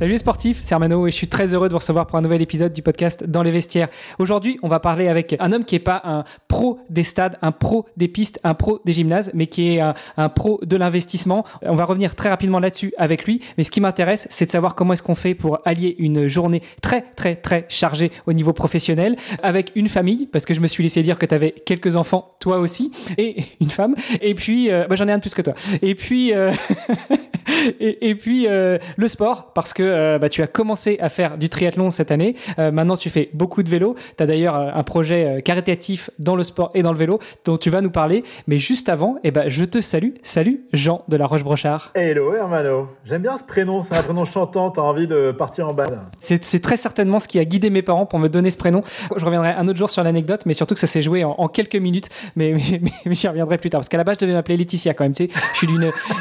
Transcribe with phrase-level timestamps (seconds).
[0.00, 2.22] Salut les sportifs, c'est Armano et je suis très heureux de vous recevoir pour un
[2.22, 3.90] nouvel épisode du podcast Dans les vestiaires.
[4.18, 7.52] Aujourd'hui, on va parler avec un homme qui n'est pas un pro des stades, un
[7.52, 11.44] pro des pistes, un pro des gymnases, mais qui est un, pro de l'investissement.
[11.60, 14.74] On va revenir très rapidement là-dessus avec lui, mais ce qui m'intéresse, c'est de savoir
[14.74, 19.16] comment est-ce qu'on fait pour allier une journée très très très chargée au niveau professionnel
[19.42, 22.36] avec une famille, parce que je me suis laissé dire que tu avais quelques enfants,
[22.40, 25.42] toi aussi, et une femme, et puis, euh, bah, j'en ai un de plus que
[25.42, 25.52] toi.
[25.82, 26.52] Et puis, euh,
[27.80, 31.48] et, puis euh, le sport, parce que euh, bah, tu as commencé à faire du
[31.48, 32.34] triathlon cette année.
[32.58, 33.94] Euh, maintenant, tu fais beaucoup de vélo.
[34.16, 37.70] Tu as d'ailleurs un projet caritatif dans le sport et dans le vélo dont tu
[37.70, 38.24] vas nous parler.
[38.46, 40.10] Mais juste avant, eh ben, je te salue.
[40.22, 41.92] Salut Jean de la Roche-Brochard.
[41.94, 42.88] Hello Hermano.
[43.04, 43.82] J'aime bien ce prénom.
[43.82, 44.70] C'est un prénom chantant.
[44.70, 46.00] Tu as envie de partir en balade.
[46.20, 48.82] C'est très certainement ce qui a guidé mes parents pour me donner ce prénom.
[49.16, 51.76] Je reviendrai un autre jour sur l'anecdote, mais surtout que ça s'est joué en, quelques
[51.76, 52.08] minutes.
[52.36, 52.54] Mais,
[53.04, 53.80] mais, j'y reviendrai plus tard.
[53.80, 55.12] Parce qu'à la base, je devais m'appeler Laetitia quand même.
[55.12, 55.66] Tu sais,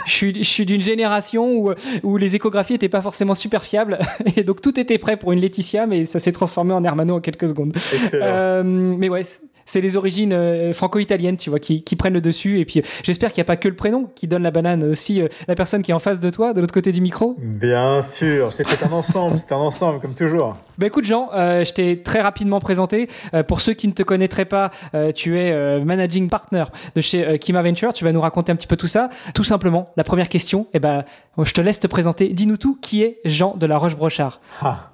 [0.06, 1.72] je suis d'une génération où,
[2.04, 4.00] où les échographies n'étaient pas forcément super fiable.
[4.36, 7.20] Et donc tout était prêt pour une Laetitia, mais ça s'est transformé en Hermano en
[7.20, 7.74] quelques secondes.
[8.14, 9.24] Euh, mais ouais,
[9.70, 12.60] c'est les origines euh, franco-italiennes, tu vois, qui, prennent le dessus.
[12.60, 15.22] Et puis, j'espère qu'il n'y a pas que le prénom qui donne la banane, aussi
[15.22, 17.36] euh, la personne qui est en face de toi, de l'autre côté du micro.
[17.38, 20.54] Bien sûr, c'est un ensemble, c'est un ensemble, comme toujours.
[20.80, 23.10] Bah écoute, Jean, je t'ai très rapidement présenté.
[23.48, 24.72] pour ceux qui ne te connaîtraient pas,
[25.14, 26.64] tu es managing partner
[26.96, 27.94] de chez Kima Venture.
[27.94, 29.10] Tu vas nous raconter un petit peu tout ça.
[29.34, 31.04] Tout simplement, la première question, eh ben,
[31.38, 32.30] je te laisse te présenter.
[32.30, 34.40] Dis-nous tout, qui est Jean de la Roche-Brochard?
[34.62, 34.89] Ah.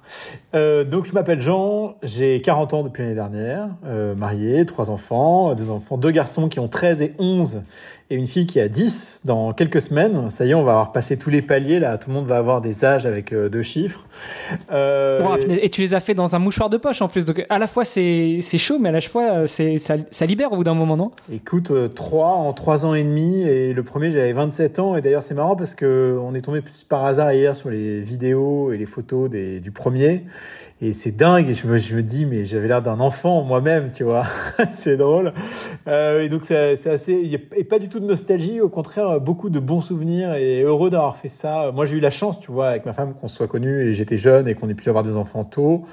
[0.54, 5.54] Euh, donc je m'appelle Jean, j'ai 40 ans depuis l'année dernière, euh, marié, trois enfants,
[5.54, 7.62] des enfants, deux garçons qui ont 13 et 11
[8.08, 10.30] et une fille qui a 10 dans quelques semaines.
[10.30, 12.36] Ça y est, on va avoir passé tous les paliers là, tout le monde va
[12.36, 14.06] avoir des âges avec euh, deux chiffres.
[14.70, 17.66] et tu les as fait dans un mouchoir de poche en plus, donc à la
[17.66, 20.96] fois c'est chaud, mais à la fois c'est ça, ça, libère au bout d'un moment,
[20.96, 21.10] non?
[21.32, 25.22] Écoute, trois en trois ans et demi et le premier j'avais 27 ans et d'ailleurs
[25.22, 28.78] c'est marrant parce que on est tombé plus par hasard hier sur les vidéos et
[28.78, 30.24] les photos des, du premier
[30.82, 33.92] et c'est dingue, et je me, je me dis, mais j'avais l'air d'un enfant moi-même,
[33.94, 34.26] tu vois.
[34.70, 35.32] c'est drôle.
[35.88, 37.38] Euh, et donc, c'est assez.
[37.56, 41.16] Et pas du tout de nostalgie, au contraire, beaucoup de bons souvenirs et heureux d'avoir
[41.16, 41.70] fait ça.
[41.74, 43.94] Moi, j'ai eu la chance, tu vois, avec ma femme, qu'on se soit connus et
[43.94, 45.86] j'étais jeune et qu'on ait pu avoir des enfants tôt.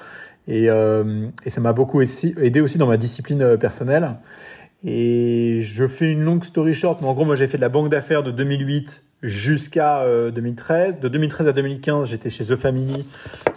[0.48, 4.16] Et, euh, et ça m'a beaucoup aidé aussi dans ma discipline euh, personnelle.
[4.84, 7.70] Et je fais une longue story short, mais en gros, moi, j'ai fait de la
[7.70, 11.00] banque d'affaires de 2008 jusqu'à 2013.
[11.00, 13.08] De 2013 à 2015, j'étais chez The Family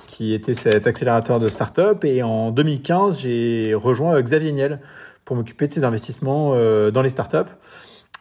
[0.08, 2.04] qui était cet accélérateur de start-up.
[2.04, 4.80] Et en 2015, j'ai rejoint Xavier Niel
[5.26, 7.52] pour m'occuper de ses investissements euh, dans les startups.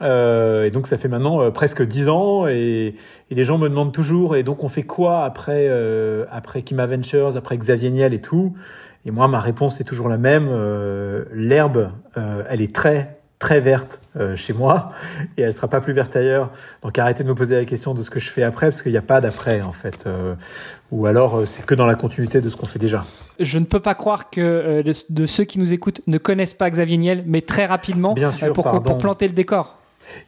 [0.03, 2.97] Euh, et donc ça fait maintenant euh, presque dix ans et,
[3.31, 6.85] et, les gens me demandent toujours et donc on fait quoi après euh, après Kima
[6.85, 8.55] Ventures, après Xavier Niel et tout?
[9.07, 10.49] Et moi ma réponse est toujours la même.
[10.51, 14.91] Euh, L'herbe, elle est très très verte euh, chez moi
[15.37, 16.51] et elle sera pas plus verte ailleurs.
[16.83, 18.93] Donc arrêtez de me poser la question de ce que je fais après parce qu'il
[18.93, 20.07] n'y a pas d'après en fait.
[20.07, 20.35] Euh,
[20.91, 23.05] ou alors euh, c'est que dans la continuité de ce qu'on fait déjà.
[23.39, 26.97] Je ne peux pas croire que de, ceux qui nous écoutent ne connaissent pas Xavier
[26.97, 29.77] Niel, mais très rapidement Bien sûr, pour, pour, planter le décor.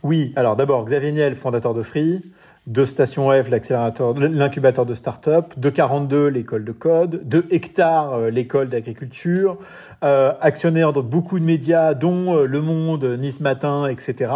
[0.03, 2.23] Oui, alors d'abord Xavier Niel, fondateur de Free.
[2.69, 8.31] De Station F, l'accélérateur, l'incubateur de start-up, de 42, l'école de code, de Hectare, euh,
[8.31, 9.57] l'école d'agriculture,
[10.05, 14.33] euh, actionnaire dans beaucoup de médias, dont euh, Le Monde, Nice Matin, etc.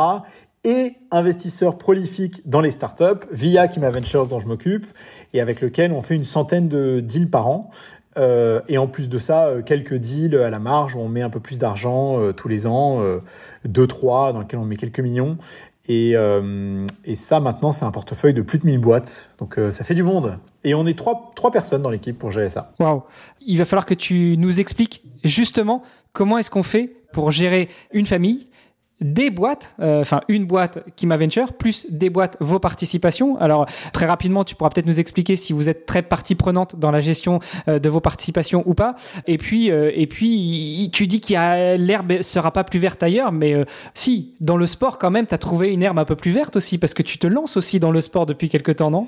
[0.65, 4.87] Et investisseur prolifique dans les startups via Kima Ventures dont je m'occupe
[5.35, 7.71] et avec lequel on fait une centaine de deals par an.
[8.17, 11.31] Euh, et en plus de ça, quelques deals à la marge où on met un
[11.31, 13.03] peu plus d'argent tous les ans,
[13.65, 15.37] deux, trois, dans lesquels on met quelques millions.
[15.89, 16.15] Et,
[17.05, 19.31] et ça, maintenant, c'est un portefeuille de plus de 1000 boîtes.
[19.39, 20.39] Donc, ça fait du monde.
[20.65, 22.73] Et on est trois, trois personnes dans l'équipe pour gérer ça.
[22.79, 23.03] Waouh
[23.45, 25.83] Il va falloir que tu nous expliques justement
[26.13, 28.49] comment est-ce qu'on fait pour gérer une famille,
[29.03, 33.37] des boîtes, euh, enfin une boîte Kima Venture, plus des boîtes vos participations.
[33.39, 36.91] Alors très rapidement, tu pourras peut-être nous expliquer si vous êtes très partie prenante dans
[36.91, 38.95] la gestion euh, de vos participations ou pas.
[39.27, 43.65] Et puis, euh, et puis tu dis qu'il l'herbe sera pas plus verte ailleurs, mais
[43.95, 46.57] si dans le sport quand même, tu as trouvé une herbe un peu plus verte
[46.57, 49.07] aussi parce que tu te lances aussi dans le sport depuis quelques temps, non?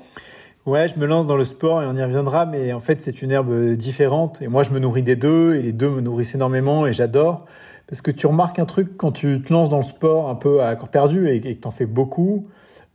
[0.65, 3.21] Ouais, je me lance dans le sport et on y reviendra, mais en fait c'est
[3.21, 6.33] une herbe différente et moi je me nourris des deux et les deux me nourrissent
[6.33, 7.45] énormément et j'adore.
[7.87, 10.63] Parce que tu remarques un truc quand tu te lances dans le sport un peu
[10.63, 12.47] à corps perdu et, que tu en fais beaucoup,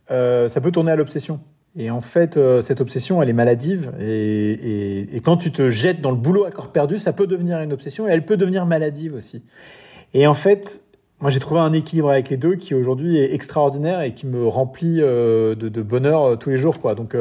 [0.09, 1.39] euh, ça peut tourner à l'obsession.
[1.77, 3.93] Et en fait, euh, cette obsession, elle est maladive.
[4.01, 7.59] Et, et, quand tu te jettes dans le boulot à corps perdu, ça peut devenir
[7.61, 9.43] une obsession et elle peut devenir maladive aussi.
[10.13, 10.83] Et en fait,
[11.21, 14.47] moi, j'ai trouvé un équilibre avec les deux qui aujourd'hui est extraordinaire et qui me
[14.47, 16.79] remplit euh, de, de, bonheur tous les jours.
[16.79, 16.95] Quoi.
[16.95, 17.15] Donc,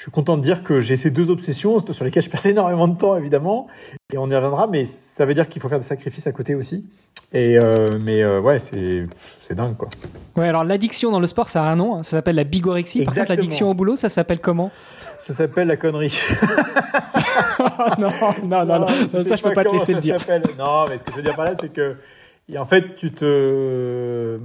[0.00, 2.88] je suis content de dire que j'ai ces deux obsessions sur lesquelles je passe énormément
[2.88, 3.66] de temps, évidemment,
[4.12, 6.54] et on y reviendra, mais ça veut dire qu'il faut faire des sacrifices à côté
[6.54, 6.86] aussi.
[7.32, 9.88] Et euh, mais euh, ouais, c'est dingue quoi.
[10.36, 12.02] Ouais, alors l'addiction dans le sport, ça a un nom, hein.
[12.02, 13.04] ça s'appelle la bigorexie.
[13.04, 14.72] Par contre, l'addiction au boulot, ça s'appelle comment?
[15.20, 16.18] Ça s'appelle la connerie.
[17.98, 18.10] non,
[18.44, 20.16] non, non, non, ça je peux pas te laisser le dire.
[20.58, 21.96] Non, mais ce que je veux dire par là, c'est que
[22.58, 24.38] en fait, tu te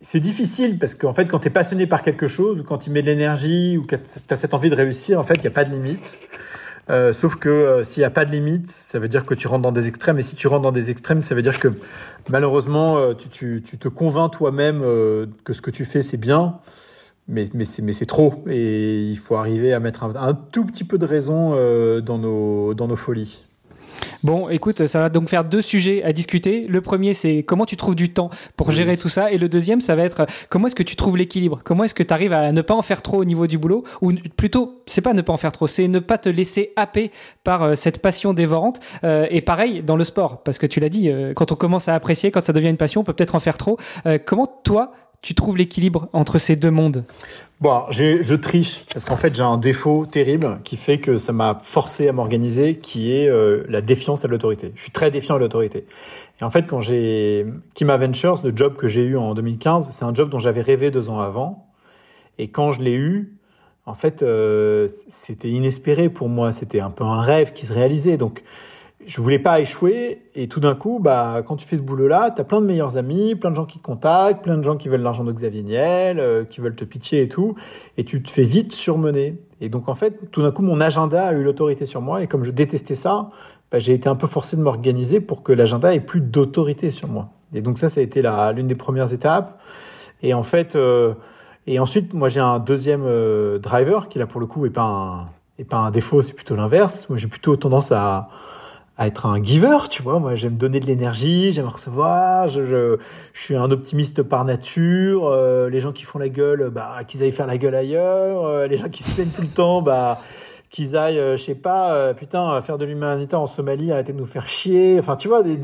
[0.00, 2.90] c'est difficile parce qu'en fait, quand tu es passionné par quelque chose, ou quand tu
[2.90, 5.48] mets de l'énergie, ou que tu as cette envie de réussir, en fait, il n'y
[5.48, 6.18] a pas de limite.
[6.90, 9.46] Euh, sauf que euh, s'il n'y a pas de limite, ça veut dire que tu
[9.46, 10.18] rentres dans des extrêmes.
[10.18, 11.68] Et si tu rentres dans des extrêmes, ça veut dire que
[12.30, 14.80] malheureusement, euh, tu, te convaincs toi-même
[15.44, 16.60] que ce que tu fais, c'est bien.
[17.26, 18.42] Mais, c'est trop.
[18.48, 21.50] Et il faut arriver à mettre un, tout petit peu de raison
[22.00, 23.42] dans nos folies.
[24.22, 26.66] Bon, écoute, ça va donc faire deux sujets à discuter.
[26.68, 29.30] Le premier, c'est comment tu trouves du temps pour gérer tout ça.
[29.30, 31.60] Et le deuxième, ça va être comment est-ce que tu trouves l'équilibre?
[31.64, 33.84] Comment est-ce que tu arrives à ne pas en faire trop au niveau du boulot?
[34.00, 37.10] Ou plutôt, c'est pas ne pas en faire trop, c'est ne pas te laisser happer
[37.44, 38.80] par euh, cette passion dévorante.
[39.04, 41.88] Euh, et pareil dans le sport, parce que tu l'as dit, euh, quand on commence
[41.88, 43.78] à apprécier, quand ça devient une passion, on peut peut-être en faire trop.
[44.24, 44.92] comment toi,
[45.22, 47.04] tu trouves l'équilibre entre ces deux mondes?
[47.60, 51.58] Bon, je triche parce qu'en fait j'ai un défaut terrible qui fait que ça m'a
[51.60, 54.70] forcé à m'organiser, qui est euh, la défiance à l'autorité.
[54.76, 55.84] Je suis très défiant à l'autorité.
[56.40, 60.04] Et en fait, quand j'ai Kima Ventures, le job que j'ai eu en 2015, c'est
[60.04, 61.66] un job dont j'avais rêvé deux ans avant.
[62.38, 63.34] Et quand je l'ai eu,
[63.86, 66.52] en fait, euh, c'était inespéré pour moi.
[66.52, 68.16] C'était un peu un rêve qui se réalisait.
[68.16, 68.44] Donc,
[69.08, 72.30] je voulais pas échouer et tout d'un coup bah quand tu fais ce boulot là
[72.30, 74.76] tu as plein de meilleurs amis plein de gens qui te contactent plein de gens
[74.76, 77.54] qui veulent l'argent de Xavier Niel euh, qui veulent te pitcher et tout
[77.96, 79.38] et tu te fais vite surmener.
[79.62, 82.26] Et donc en fait tout d'un coup mon agenda a eu l'autorité sur moi et
[82.26, 83.30] comme je détestais ça
[83.72, 87.08] bah, j'ai été un peu forcé de m'organiser pour que l'agenda ait plus d'autorité sur
[87.08, 87.30] moi.
[87.54, 89.58] Et donc ça ça a été la l'une des premières étapes.
[90.22, 91.14] Et en fait euh,
[91.66, 94.82] et ensuite moi j'ai un deuxième euh, driver qui là pour le coup est pas
[94.82, 95.28] un
[95.58, 97.08] est pas un défaut c'est plutôt l'inverse.
[97.08, 98.28] Moi j'ai plutôt tendance à
[98.98, 100.18] à être un giver, tu vois.
[100.18, 102.48] Moi, j'aime donner de l'énergie, j'aime recevoir.
[102.48, 102.96] Je, je,
[103.32, 105.28] je, suis un optimiste par nature.
[105.28, 108.44] Euh, les gens qui font la gueule, bah, qu'ils aillent faire la gueule ailleurs.
[108.44, 110.20] Euh, les gens qui se plaignent tout le temps, bah,
[110.68, 114.26] qu'ils aillent, euh, je sais pas, putain, faire de l'humanité en Somalie, arrêter de nous
[114.26, 114.96] faire chier.
[114.98, 115.60] Enfin, tu vois, des,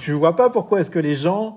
[0.00, 1.56] tu vois pas pourquoi est-ce que les gens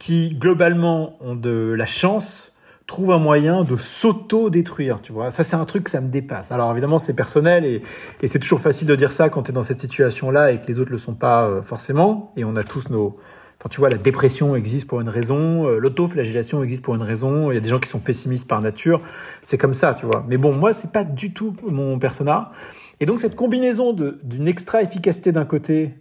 [0.00, 2.51] qui globalement ont de la chance
[2.86, 5.30] trouve un moyen de s'auto-détruire, tu vois.
[5.30, 6.52] Ça, c'est un truc, ça me dépasse.
[6.52, 7.82] Alors, évidemment, c'est personnel et,
[8.26, 10.80] c'est toujours facile de dire ça quand tu es dans cette situation-là et que les
[10.80, 12.32] autres le sont pas euh, forcément.
[12.36, 13.16] Et on a tous nos...
[13.58, 17.52] Enfin, tu vois, la dépression existe pour une raison, euh, l'autoflagellation existe pour une raison,
[17.52, 19.00] il y a des gens qui sont pessimistes par nature.
[19.44, 20.24] C'est comme ça, tu vois.
[20.28, 22.50] Mais bon, moi, c'est pas du tout mon persona.
[22.98, 25.94] Et donc, cette combinaison d'une extra efficacité d'un côté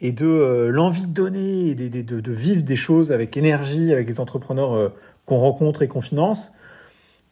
[0.00, 4.18] et de euh, l'envie de donner et de, vivre des choses avec énergie, avec les
[4.18, 4.92] entrepreneurs
[5.28, 6.52] qu'on rencontre et qu'on finance,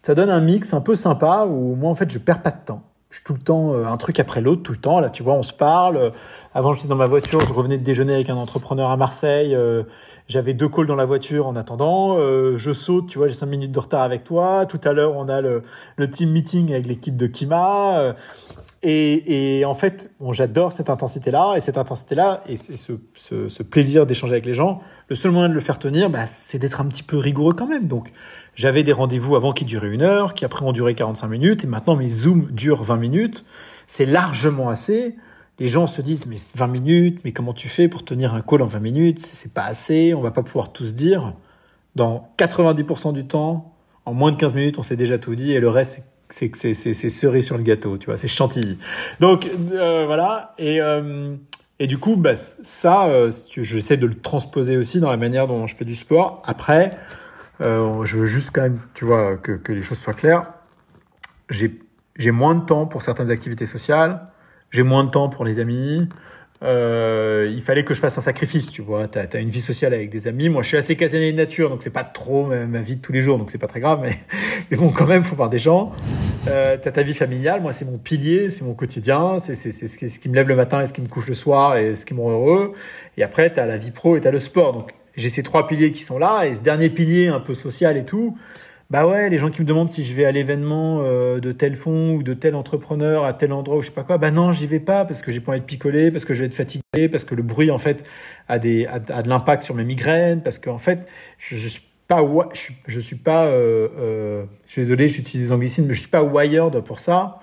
[0.02, 2.64] ça donne un mix un peu sympa où moi, en fait, je perds pas de
[2.64, 2.82] temps.
[3.10, 5.00] Je suis tout le temps euh, un truc après l'autre, tout le temps.
[5.00, 6.12] Là, tu vois, on se parle.
[6.54, 9.54] Avant, j'étais dans ma voiture, je revenais de déjeuner avec un entrepreneur à Marseille.
[9.54, 9.84] Euh,
[10.28, 12.16] j'avais deux calls dans la voiture en attendant.
[12.18, 14.66] Euh, je saute, tu vois, j'ai cinq minutes de retard avec toi.
[14.66, 15.62] Tout à l'heure, on a le
[16.10, 18.14] team meeting avec l'équipe de Kima.
[18.88, 24.46] Et, en fait, j'adore cette intensité-là, et cette intensité-là, et, ce, ce, plaisir d'échanger avec
[24.46, 27.18] les gens, le seul moyen de le faire tenir, bah, c'est d'être un petit peu
[27.18, 27.88] rigoureux quand même.
[27.88, 28.12] Donc,
[28.54, 31.66] j'avais des rendez-vous avant qui duraient une heure, qui après ont duré 45 minutes, et
[31.66, 33.44] maintenant mes Zooms durent 20 minutes.
[33.88, 35.16] C'est largement assez.
[35.58, 38.62] Les gens se disent, mais 20 minutes, mais comment tu fais pour tenir un call
[38.62, 39.20] en 20 minutes?
[39.20, 41.34] C'est pas assez, on va pas pouvoir tout se dire.
[41.96, 43.74] Dans 90% du temps,
[44.04, 46.50] en moins de 15 minutes, on s'est déjà tout dit, et le reste, c'est c'est
[46.54, 48.78] c'est cerise sur le gâteau, tu vois, c'est chantilly.
[49.20, 51.34] Donc euh, voilà et euh,
[51.78, 55.66] et du coup, bah, ça, euh, j'essaie de le transposer aussi dans la manière dont
[55.66, 56.42] je fais du sport.
[56.46, 56.96] Après,
[57.60, 60.46] je veux juste quand même, tu vois, que, que les choses soient claires.
[61.50, 61.78] J'ai
[62.16, 64.28] j'ai moins de temps pour certaines activités sociales,
[64.70, 66.08] j'ai moins de temps pour les amis,
[66.62, 69.08] euh, il fallait que je fasse un sacrifice, tu vois.
[69.08, 70.48] Tu as, une vie sociale avec des amis.
[70.48, 73.12] Moi, je suis assez casanier de nature, donc c'est pas trop ma, vie de tous
[73.12, 74.00] les jours, donc c'est pas très grave.
[74.02, 74.16] Mais,
[74.70, 75.92] mais bon, quand même, faut voir des gens.
[76.48, 77.60] Euh, tu as ta vie familiale.
[77.60, 79.38] Moi, c'est mon pilier, c'est mon quotidien.
[79.38, 81.34] C'est ce qui, ce qui me lève le matin et ce qui me couche le
[81.34, 82.72] soir et ce qui me rend heureux.
[83.16, 84.72] Et après, tu as la vie pro et tu as le sport.
[84.72, 86.46] Donc, j'ai ces trois piliers qui sont là.
[86.46, 88.36] Et ce dernier pilier, un peu social et tout,
[88.90, 91.74] bah ouais, les gens qui me demandent si je vais à l'événement euh, de tel
[91.74, 94.52] fonds ou de tel entrepreneur à tel endroit ou je sais pas quoi, bah non,
[94.52, 96.54] j'y vais pas parce que j'ai pas envie de picoler, parce que je vais être
[96.54, 98.04] fatigué, parce que le bruit en fait
[98.48, 102.20] a des a, de l'impact sur mes migraines, parce qu'en fait je, je suis pas
[102.54, 106.10] je, je suis pas euh, euh, je suis désolé, j'utilise des anglicismes, mais je suis
[106.10, 107.40] pas wired pour ça.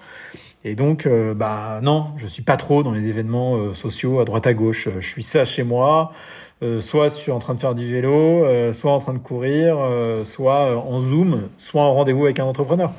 [0.66, 4.26] Et donc, euh, bah non, je suis pas trop dans les événements euh, sociaux à
[4.26, 4.88] droite à gauche.
[5.00, 6.14] Je suis ça chez moi.
[6.64, 9.20] Euh, soit je suis en train de faire du vélo, euh, soit en train de
[9.20, 12.94] courir, euh, soit en Zoom, soit en rendez-vous avec un entrepreneur.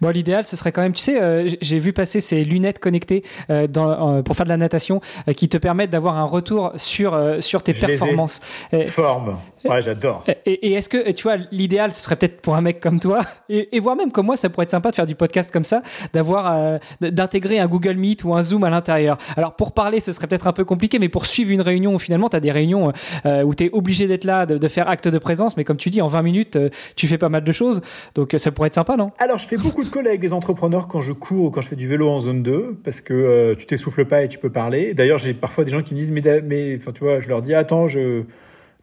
[0.00, 3.22] Bon, l'idéal, ce serait quand même, tu sais, j'ai vu passer ces lunettes connectées
[3.68, 5.02] dans, pour faire de la natation
[5.36, 8.40] qui te permettent d'avoir un retour sur, sur tes performances.
[8.86, 9.36] Forme.
[9.64, 10.24] Ouais, j'adore.
[10.46, 13.76] Et, est-ce que, tu vois, l'idéal, ce serait peut-être pour un mec comme toi, et,
[13.76, 15.82] et, voire même comme moi, ça pourrait être sympa de faire du podcast comme ça,
[16.12, 19.18] d'avoir, euh, d'intégrer un Google Meet ou un Zoom à l'intérieur.
[19.36, 22.28] Alors, pour parler, ce serait peut-être un peu compliqué, mais pour suivre une réunion, finalement,
[22.28, 22.92] tu as des réunions
[23.26, 25.90] euh, où tu es obligé d'être là, de, faire acte de présence, mais comme tu
[25.90, 27.82] dis, en 20 minutes, euh, tu fais pas mal de choses.
[28.14, 29.10] Donc, ça pourrait être sympa, non?
[29.18, 31.76] Alors, je fais beaucoup de collègues, des entrepreneurs, quand je cours ou quand je fais
[31.76, 34.94] du vélo en zone 2, parce que tu t'essouffles pas et tu peux parler.
[34.94, 37.42] D'ailleurs, j'ai parfois des gens qui me disent, mais, mais enfin, tu vois, je leur
[37.42, 38.22] dis, attends, je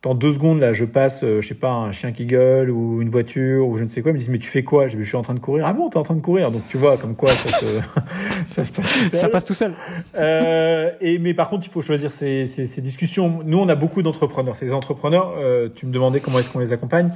[0.08, 3.02] dans deux secondes, là, je passe, euh, je sais pas, un chien qui gueule ou
[3.02, 4.12] une voiture ou je ne sais quoi.
[4.12, 4.88] Ils me disent, mais tu fais quoi?
[4.88, 5.66] Je suis en train de courir.
[5.68, 6.50] Ah bon, t'es en train de courir.
[6.50, 7.66] Donc tu vois, comme quoi ça, se,
[8.52, 9.20] ça se passe tout seul.
[9.20, 9.74] Ça passe tout seul.
[10.16, 13.42] Euh, et, mais par contre, il faut choisir ces, ces, ces discussions.
[13.44, 14.56] Nous, on a beaucoup d'entrepreneurs.
[14.56, 17.12] Ces entrepreneurs, euh, tu me demandais comment est-ce qu'on les accompagne.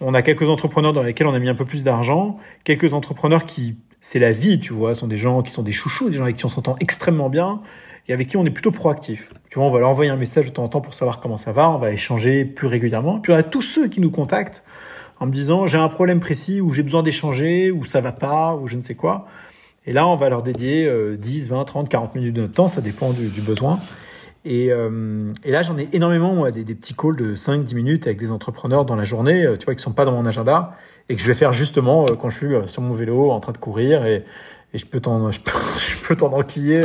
[0.00, 2.38] On a quelques entrepreneurs dans lesquels on a mis un peu plus d'argent.
[2.64, 6.08] Quelques entrepreneurs qui, c'est la vie, tu vois, sont des gens qui sont des chouchous,
[6.08, 7.60] des gens avec qui on s'entend extrêmement bien
[8.08, 9.30] et avec qui on est plutôt proactif.
[9.50, 11.36] Tu vois, on va leur envoyer un message de temps en temps pour savoir comment
[11.36, 13.20] ça va, on va échanger plus régulièrement.
[13.20, 14.62] Puis on a tous ceux qui nous contactent
[15.18, 18.54] en me disant j'ai un problème précis ou j'ai besoin d'échanger ou ça va pas
[18.54, 19.26] ou je ne sais quoi.
[19.86, 22.80] Et là, on va leur dédier 10, 20, 30, 40 minutes de notre temps, ça
[22.80, 23.80] dépend du, besoin.
[24.44, 28.06] Et, euh, et, là, j'en ai énormément, moi, des, petits calls de 5, 10 minutes
[28.06, 30.76] avec des entrepreneurs dans la journée, euh, tu vois, qui sont pas dans mon agenda
[31.08, 33.52] et que je vais faire justement euh, quand je suis sur mon vélo en train
[33.52, 34.24] de courir et,
[34.72, 35.40] je peux t'en, je
[36.06, 36.84] peux t'en enquiller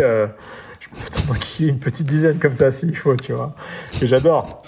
[1.63, 3.53] ait une petite dizaine comme ça s'il faut, tu vois.
[4.01, 4.63] Et j'adore.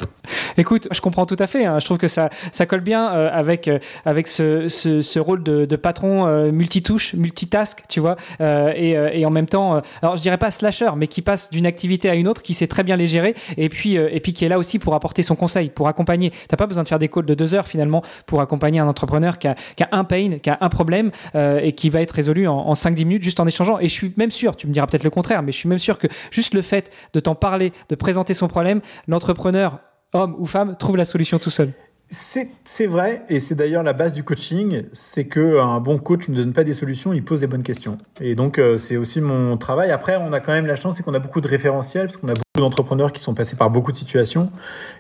[0.58, 1.66] Écoute, je comprends tout à fait.
[1.66, 1.80] Hein.
[1.80, 5.76] Je trouve que ça, ça colle bien euh, avec, euh, avec ce, ce, rôle de,
[5.76, 8.16] patron euh, multitouche, multitask, tu vois.
[8.40, 12.10] Et, et, en même temps, alors je dirais pas slasher, mais qui passe d'une activité
[12.10, 14.50] à une autre, qui sait très bien les gérer, et puis, et puis qui est
[14.50, 16.32] là aussi pour apporter son conseil, pour accompagner.
[16.48, 19.38] T'as pas besoin de faire des calls de deux heures finalement pour accompagner un entrepreneur
[19.38, 22.48] qui a, qui a un pain, qui a un problème et qui va être résolu
[22.48, 23.80] en, en 5-10 minutes juste en échangeant.
[23.80, 25.80] Et je suis même sûr, tu me diras peut-être le contraire, mais je suis même
[25.80, 29.80] sûr que juste le fait de t'en parler, de présenter son problème, l'entrepreneur
[30.14, 31.74] homme ou femme, trouve la solution tout seul.
[32.10, 36.36] C'est vrai, et c'est d'ailleurs la base du coaching, c'est que un bon coach ne
[36.36, 37.98] donne pas des solutions, il pose des bonnes questions.
[38.22, 39.92] Et donc euh, c'est aussi mon travail.
[39.92, 42.30] Après, on a quand même la chance, c'est qu'on a beaucoup de référentiels, parce qu'on
[42.30, 44.52] a beaucoup d'entrepreneurs qui sont passés par beaucoup de situations,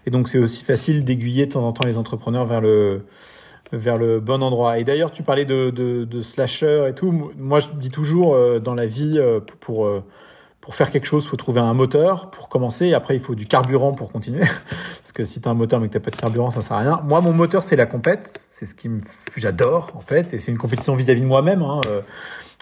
[0.06, 3.06] et donc c'est aussi facile d'aiguiller de temps en temps les entrepreneurs vers le
[3.72, 4.78] vers le bon endroit.
[4.78, 7.32] Et d'ailleurs, tu parlais de, de, de, slasher et tout.
[7.38, 9.88] Moi, je dis toujours euh, dans la vie, euh, pour
[10.68, 12.88] pour faire quelque chose, il faut trouver un moteur pour commencer.
[12.88, 14.42] Et après, il faut du carburant pour continuer.
[15.02, 16.76] Parce que si tu as un moteur mais que tu pas de carburant, ça sert
[16.76, 17.02] à rien.
[17.06, 18.46] Moi, mon moteur, c'est la compète.
[18.52, 19.00] C'est ce qui me...
[19.38, 20.34] j'adore, en fait.
[20.34, 21.62] Et c'est une compétition vis-à-vis de moi-même.
[21.62, 21.80] Hein.
[21.88, 22.02] Euh,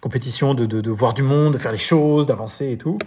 [0.04, 3.00] compétition de, de, de, voir du monde, de faire les choses, d'avancer et tout.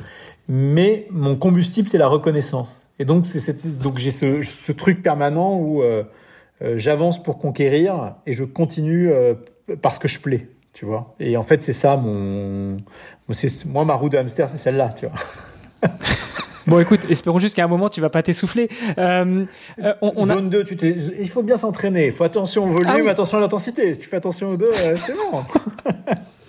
[0.49, 2.89] Mais mon combustible, c'est la reconnaissance.
[2.99, 6.03] Et donc, c'est donc j'ai ce, ce, truc permanent où euh,
[6.63, 9.35] euh, j'avance pour conquérir et je continue euh,
[9.81, 10.49] parce que je plais
[10.79, 11.13] tu vois.
[11.19, 12.77] Et en fait, c'est ça mon,
[13.67, 15.91] moi ma roue de hamster, c'est celle-là, tu vois.
[16.69, 18.69] Bon, écoute, espérons juste qu'à un moment, tu vas pas t'essouffler.
[18.99, 19.47] Euh,
[19.83, 20.77] euh on, Zone 2, tu
[21.19, 22.09] il faut bien s'entraîner.
[22.09, 23.95] Il faut attention au volume, ah attention à l'intensité.
[23.95, 25.45] Si tu fais attention aux deux, euh, c'est bon.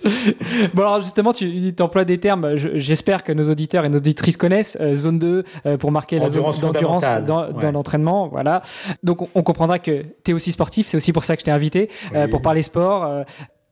[0.74, 4.76] bon alors justement, tu emploies des termes, j'espère que nos auditeurs et nos auditrices connaissent,
[4.92, 8.28] zone 2 euh, pour marquer la zone d'endurance dans, dans l'entraînement.
[8.28, 8.60] Voilà.
[9.02, 11.50] Donc on, comprendra que tu es aussi sportif, c'est aussi pour ça que je t'ai
[11.50, 11.88] invité,
[12.30, 13.24] pour parler sport.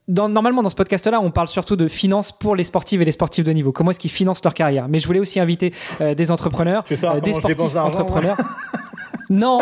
[0.09, 3.13] Dans, normalement, dans ce podcast-là, on parle surtout de finances pour les sportifs et les
[3.13, 3.73] sportifs de niveau.
[3.73, 4.89] Comment est-ce qu'ils financent leur carrière?
[4.89, 6.97] Mais je voulais aussi inviter des entrepreneurs, des
[7.33, 8.39] sportifs entrepreneurs.
[9.31, 9.59] Non,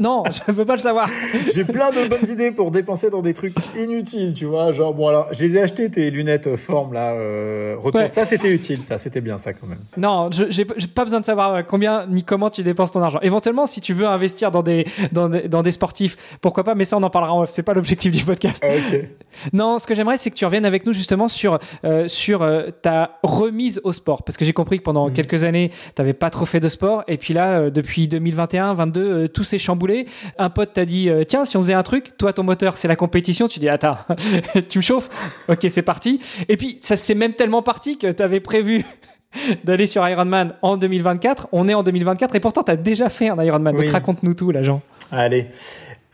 [0.00, 1.08] non, je veux pas le savoir.
[1.54, 4.72] J'ai plein de bonnes idées pour dépenser dans des trucs inutiles, tu vois.
[4.72, 7.12] Genre, bon, alors, je les ai acheté tes lunettes euh, forme, là.
[7.12, 8.02] Euh, retour.
[8.08, 8.98] Ça, c'était utile, ça.
[8.98, 9.80] C'était bien, ça, quand même.
[9.96, 13.18] Non, j'ai pas besoin de savoir euh, combien ni comment tu dépenses ton argent.
[13.22, 16.84] Éventuellement, si tu veux investir dans des, dans des, dans des sportifs, pourquoi pas, mais
[16.84, 17.50] ça, on en parlera en off.
[17.52, 18.64] C'est pas l'objectif du podcast.
[18.64, 19.04] Ok.
[19.52, 21.58] Non, ce que j'aimerais, c'est que tu reviennes avec nous, justement, sur,
[22.06, 22.46] sur
[22.82, 24.22] ta remise au sport.
[24.22, 25.12] Parce que j'ai compris que pendant mm.
[25.12, 27.04] quelques années, tu n'avais pas trop fait de sport.
[27.08, 30.06] Et puis là, depuis 2021, 22, euh, tout s'est chamboulé.
[30.38, 32.88] Un pote t'a dit euh, tiens si on faisait un truc, toi ton moteur c'est
[32.88, 33.96] la compétition, tu dis attends
[34.68, 35.08] tu me chauffes,
[35.48, 36.20] ok c'est parti.
[36.48, 38.84] Et puis ça c'est même tellement parti que tu avais prévu
[39.64, 41.48] d'aller sur Ironman en 2024.
[41.52, 43.76] On est en 2024 et pourtant tu as déjà fait un Ironman.
[43.76, 44.82] Donc raconte-nous tout là Jean.
[45.10, 45.46] Allez,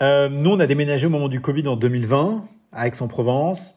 [0.02, 3.74] euh, nous on a déménagé au moment du Covid en 2020 à Aix-en-Provence.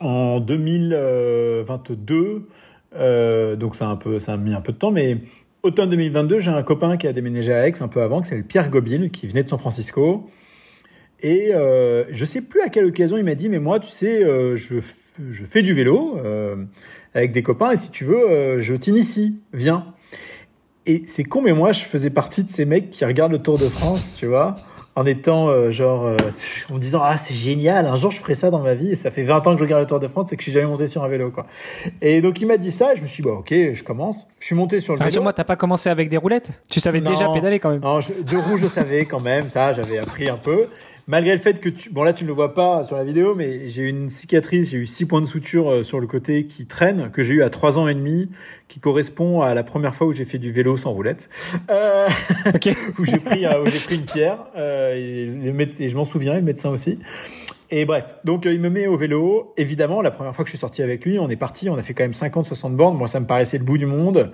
[0.00, 2.48] En 2022,
[3.56, 5.18] donc ça a un peu, ça a mis un peu de temps, mais
[5.62, 8.44] automne 2022, j'ai un copain qui a déménagé à Aix un peu avant, qui s'appelle
[8.44, 10.26] Pierre Gobin, qui venait de San Francisco.
[11.22, 14.24] Et euh, je sais plus à quelle occasion il m'a dit, mais moi, tu sais,
[14.24, 14.76] euh, je,
[15.30, 16.56] je, fais du vélo euh,
[17.14, 19.94] avec des copains, et si tu veux, euh, je t'initie, viens.
[20.86, 23.58] Et c'est con, mais moi, je faisais partie de ces mecs qui regardent le Tour
[23.58, 24.56] de France, tu vois
[25.00, 26.16] en étant euh, genre euh,
[26.70, 28.92] en me disant ah c'est génial un jour je ferai ça dans ma vie.
[28.92, 30.50] Et ça fait 20 ans que je regarde le Tour de France et que je
[30.50, 31.46] suis jamais monté sur un vélo quoi.
[32.02, 34.28] Et donc il m'a dit ça et je me suis dit bah ok je commence.
[34.40, 35.22] Je suis monté sur le vélo.
[35.22, 36.62] moi t'as pas commencé avec des roulettes?
[36.70, 37.80] Tu savais déjà pédaler quand même.
[37.80, 40.66] Non de roues je savais quand même ça j'avais appris un peu
[41.10, 43.34] malgré le fait que tu, bon là tu ne le vois pas sur la vidéo,
[43.34, 46.66] mais j'ai une cicatrice, j'ai eu six points de suture euh, sur le côté qui
[46.66, 48.30] traînent, que j'ai eu à trois ans et demi,
[48.68, 51.28] qui correspond à la première fois où j'ai fait du vélo sans roulette,
[51.68, 52.08] euh,
[52.98, 53.44] où j'ai pris,
[53.90, 57.00] une pierre, euh, et, et, je m'en souviens, le médecin aussi.
[57.72, 59.54] Et bref, donc euh, il me met au vélo.
[59.56, 61.82] Évidemment, la première fois que je suis sorti avec lui, on est parti, on a
[61.82, 62.96] fait quand même 50-60 bornes.
[62.96, 64.32] Moi, ça me paraissait le bout du monde.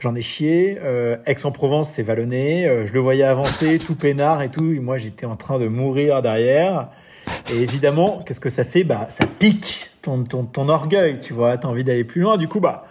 [0.00, 0.78] J'en ai chié.
[0.82, 2.66] Euh, Aix-en-Provence, c'est vallonné.
[2.66, 4.72] Euh, je le voyais avancer, tout peinard et tout.
[4.72, 6.88] Et moi, j'étais en train de mourir derrière.
[7.52, 8.84] Et évidemment, qu'est-ce que ça fait?
[8.84, 11.58] Bah, ça pique ton, ton, ton orgueil, tu vois.
[11.58, 12.38] T'as envie d'aller plus loin.
[12.38, 12.86] Du coup, bah,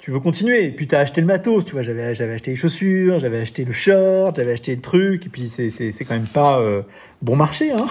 [0.00, 0.64] tu veux continuer.
[0.64, 1.82] Et puis t'as acheté le matos, tu vois.
[1.82, 5.26] J'avais j'avais acheté les chaussures, j'avais acheté le short, j'avais acheté le truc.
[5.26, 6.82] Et puis c'est c'est c'est quand même pas euh,
[7.22, 7.86] bon marché hein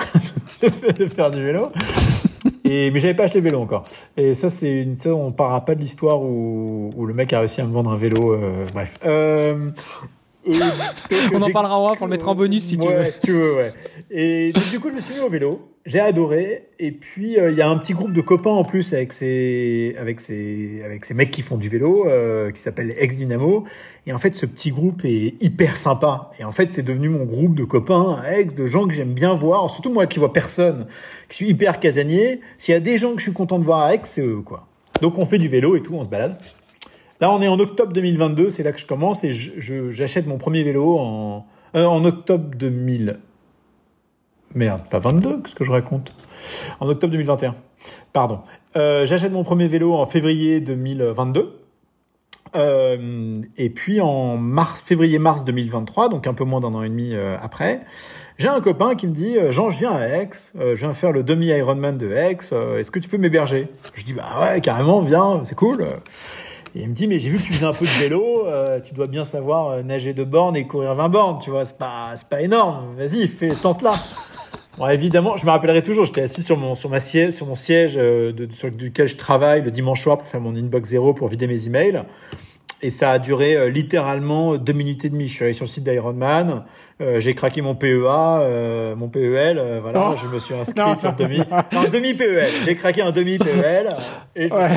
[0.61, 1.71] de faire du vélo.
[2.65, 3.85] Et mais j'avais pas acheté le vélo encore.
[4.17, 7.39] Et ça c'est une ça on parlera pas de l'histoire où où le mec a
[7.39, 8.33] réussi à me vendre un vélo.
[8.33, 8.97] Euh, bref.
[9.05, 9.69] Euh,
[11.33, 13.05] on en parlera en off, on le mettra en bonus si tu veux.
[13.05, 13.73] Si tu veux, ouais.
[14.09, 15.69] Et du coup, je me suis mis au vélo.
[15.89, 16.67] J'ai adoré.
[16.77, 19.95] Et puis, euh, il y a un petit groupe de copains en plus avec ces,
[19.99, 23.63] avec ces, avec ces mecs qui font du vélo, euh, qui s'appelle Ex Dynamo.
[24.05, 26.29] Et en fait, ce petit groupe est hyper sympa.
[26.37, 29.33] Et en fait, c'est devenu mon groupe de copains, ex, de gens que j'aime bien
[29.33, 29.67] voir.
[29.71, 30.85] Surtout moi qui vois personne,
[31.27, 32.39] qui suis hyper casanier.
[32.57, 34.41] S'il y a des gens que je suis content de voir à Aix, c'est eux,
[34.45, 34.67] quoi.
[35.01, 36.37] Donc, on fait du vélo et tout, on se balade.
[37.19, 40.61] Là, on est en octobre 2022, c'est là que je commence et j'achète mon premier
[40.61, 43.17] vélo en, euh, en octobre 2000.
[44.55, 46.13] Merde, pas 22, qu'est-ce que je raconte?
[46.79, 47.55] En octobre 2021.
[48.13, 48.39] Pardon.
[48.75, 51.55] Euh, j'achète mon premier vélo en février 2022.
[52.55, 57.13] Euh, et puis en mars, février-mars 2023, donc un peu moins d'un an et demi
[57.13, 57.81] euh, après,
[58.39, 61.21] j'ai un copain qui me dit Jean, je viens à Aix, je viens faire le
[61.21, 62.37] demi Ironman de Aix.
[62.39, 63.67] Est-ce que tu peux m'héberger?
[63.93, 65.85] Je dis bah ouais, carrément, viens, c'est cool.
[66.75, 68.79] Et il me dit, mais j'ai vu que tu faisais un peu de vélo, euh,
[68.79, 71.77] tu dois bien savoir euh, nager de bornes et courir 20 bornes, tu vois, c'est
[71.77, 72.95] pas, pas énorme.
[72.95, 73.93] Vas-y, fais, tente là.
[74.79, 77.55] Bon, évidemment, je me rappellerai toujours, j'étais assis sur mon, sur ma siège, sur mon
[77.55, 81.13] siège, euh, de, sur duquel je travaille le dimanche soir pour faire mon inbox zéro
[81.13, 82.03] pour vider mes emails.
[82.81, 85.27] Et ça a duré littéralement deux minutes et demie.
[85.27, 86.63] Je suis allé sur le site d'Ironman,
[87.01, 91.39] euh, j'ai craqué mon PEA, euh, mon PEL, voilà, je me suis inscrit sur demi,
[91.73, 92.47] non, demi PEL.
[92.65, 93.89] J'ai craqué un demi PEL
[94.35, 94.67] et je ouais.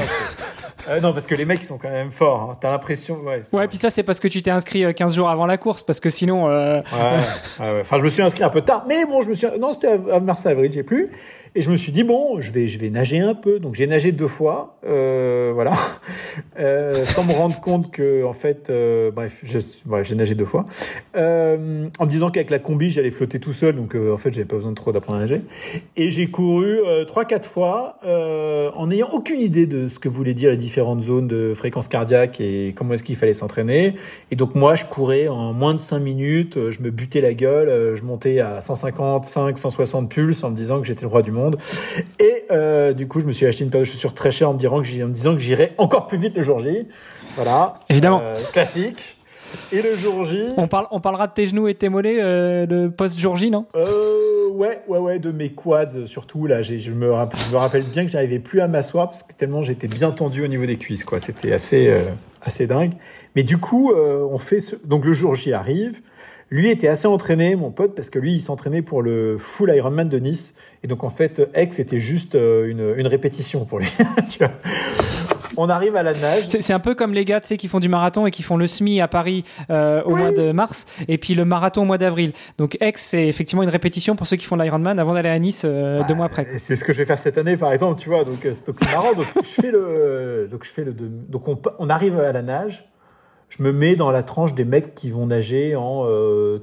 [0.89, 2.51] Euh, non, parce que les mecs, ils sont quand même forts.
[2.51, 2.57] Hein.
[2.61, 3.21] T'as l'impression.
[3.21, 5.57] Ouais, ouais, puis ça, c'est parce que tu t'es inscrit 15 euh, jours avant la
[5.57, 6.49] course, parce que sinon.
[6.49, 6.81] Euh...
[6.93, 9.47] Ouais, ouais, Enfin, je me suis inscrit un peu tard, mais bon, je me suis.
[9.59, 11.11] Non, c'était à mars-avril, j'ai plus.
[11.55, 13.59] Et je me suis dit, bon, je vais, je vais nager un peu.
[13.59, 15.73] Donc j'ai nagé deux fois, euh, voilà,
[16.59, 20.65] euh, sans me rendre compte que, en fait, euh, bref, j'ai nagé deux fois,
[21.15, 23.77] euh, en me disant qu'avec la combi, j'allais flotter tout seul.
[23.77, 25.43] Donc euh, en fait, j'avais pas besoin de trop d'apprendre à nager.
[25.97, 30.57] Et j'ai couru trois, quatre fois, en n'ayant aucune idée de ce que voulait dire
[30.57, 33.97] différentes zones de fréquence cardiaque et comment est-ce qu'il fallait s'entraîner.
[34.31, 37.95] Et donc moi, je courais en moins de 5 minutes, je me butais la gueule,
[37.95, 41.42] je montais à 155, 160 pulses en me disant que j'étais le roi du monde.
[42.19, 44.55] Et euh, du coup, je me suis acheté une paire de chaussures très chères en
[44.55, 46.87] me, en me disant que j'irais encore plus vite le jour J.
[47.37, 47.75] Voilà.
[47.89, 48.21] Évidemment.
[48.23, 49.17] Euh, classique.
[49.71, 50.49] Et le jour J.
[50.57, 53.67] On, parle, on parlera de tes genoux et tes mollets euh, le post-jour J, non?
[53.77, 56.47] Euh, Ouais, ouais, ouais, de mes quads surtout.
[56.47, 59.33] Là, je me, rappelle, je me rappelle bien que j'arrivais plus à m'asseoir parce que
[59.33, 61.21] tellement j'étais bien tendu au niveau des cuisses, quoi.
[61.21, 62.11] C'était assez, euh,
[62.43, 62.93] assez dingue.
[63.35, 64.77] Mais du coup, euh, on fait ce...
[64.85, 66.01] donc le jour J arrive.
[66.53, 70.09] Lui était assez entraîné, mon pote, parce que lui, il s'entraînait pour le full Ironman
[70.09, 70.55] de Nice.
[70.85, 73.91] Et donc, en fait, X était juste une, une répétition pour lui.
[74.29, 74.53] tu vois
[75.57, 76.45] on arrive à la nage.
[76.49, 78.57] C'est un peu comme les gars tu sais, qui font du marathon et qui font
[78.57, 81.99] le SMI à Paris euh, au mois de mars et puis le marathon au mois
[81.99, 82.33] d'avril.
[82.59, 85.63] Donc Aix, c'est effectivement une répétition pour ceux qui font l'Ironman avant d'aller à Nice
[85.65, 86.47] euh, deux mois après.
[86.57, 88.25] C'est ce que je vais faire cette année, par exemple, tu vois.
[88.25, 89.13] Donc euh, c'est marrant.
[89.15, 92.89] donc je fais le, donc je fais le, donc on, on arrive à la nage
[93.53, 96.07] je me mets dans la tranche des mecs qui vont nager en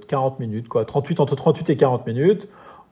[0.07, 0.85] 40 minutes, quoi.
[0.85, 2.47] 38, entre 38 et 40 minutes.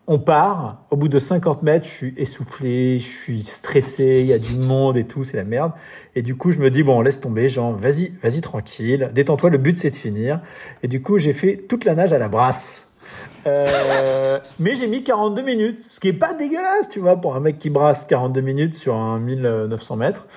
[0.10, 4.34] On part, au bout de 50 mètres, je suis essoufflé, je suis stressé, il y
[4.34, 5.74] a du monde et tout, c'est la merde.
[6.16, 9.58] Et du coup, je me dis, bon, laisse tomber, genre, vas-y, vas-y tranquille, détends-toi, le
[9.58, 10.40] but c'est de finir.
[10.82, 12.87] Et du coup, j'ai fait toute la nage à la brasse.
[13.48, 17.40] Euh, mais j'ai mis 42 minutes, ce qui est pas dégueulasse, tu vois, pour un
[17.40, 20.28] mec qui brasse 42 minutes sur un 1900 mètres.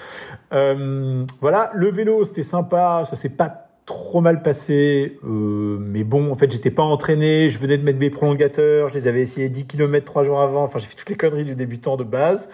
[0.53, 6.31] Euh, voilà, le vélo, c'était sympa, ça s'est pas trop mal passé, euh, mais bon,
[6.31, 9.49] en fait, j'étais pas entraîné, je venais de mettre mes prolongateurs, je les avais essayé
[9.49, 12.49] 10 km trois jours avant, enfin, j'ai fait toutes les conneries du débutant de base.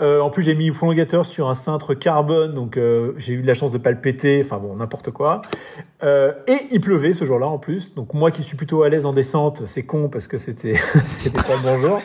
[0.00, 3.42] Euh, en plus, j'ai mis mes prolongateurs sur un cintre carbone, donc euh, j'ai eu
[3.42, 5.42] de la chance de pas le péter, enfin bon, n'importe quoi.
[6.02, 9.12] Et il pleuvait ce jour-là en plus, donc moi qui suis plutôt à l'aise en
[9.12, 10.74] descente, c'est con parce que c'était
[11.06, 12.00] c'était pas bon jour.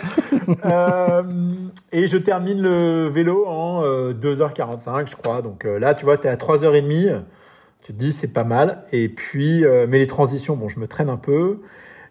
[1.93, 6.29] Et je termine le vélo en 2h45, je crois, donc là, tu vois, tu es
[6.29, 7.21] à 3h30
[7.87, 8.83] tu te dis c'est pas mal.
[8.91, 11.61] Et puis, euh, mais les transitions, bon, je me traîne un peu.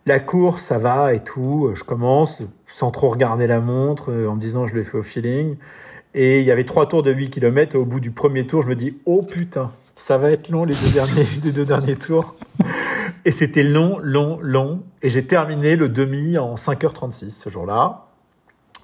[0.07, 1.71] La course, ça va et tout.
[1.75, 5.03] Je commence sans trop regarder la montre, euh, en me disant je l'ai fait au
[5.03, 5.57] feeling.
[6.15, 7.77] Et il y avait trois tours de 8 km.
[7.77, 10.75] Au bout du premier tour, je me dis oh putain, ça va être long les
[10.75, 12.35] deux derniers, les deux derniers tours.
[13.27, 14.81] et c'était long, long, long.
[15.03, 18.07] Et j'ai terminé le demi en 5h36 ce jour-là.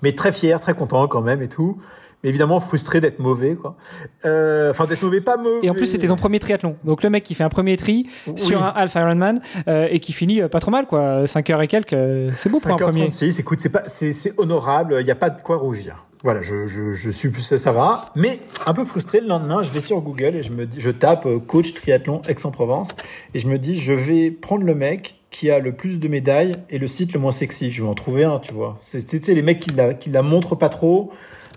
[0.02, 1.81] Mais très fier, très content quand même et tout
[2.22, 3.76] mais évidemment frustré d'être mauvais quoi.
[4.24, 5.66] Euh, enfin d'être mauvais pas mauvais.
[5.66, 6.76] Et en plus c'était ton premier triathlon.
[6.85, 8.06] Donc le mec qui fait un premier tri
[8.37, 11.62] sur un half Ironman euh, et qui finit euh, pas trop mal quoi, 5 heures
[11.62, 13.11] et quelques, euh, c'est beau pour un premier.
[13.38, 16.06] écoute, c'est pas c'est honorable, il n'y a pas de quoi rougir.
[16.24, 19.72] Voilà, je, je, je suis plus ça va, mais un peu frustré le lendemain, je
[19.72, 22.90] vais sur Google et je me je tape coach triathlon Aix-en-Provence
[23.35, 26.52] et je me dis je vais prendre le mec qui a le plus de médailles
[26.70, 27.70] et le site le moins sexy.
[27.70, 28.78] Je vais en trouver un, tu vois.
[28.85, 31.11] C'est les mecs qui la, qui la montrent pas trop,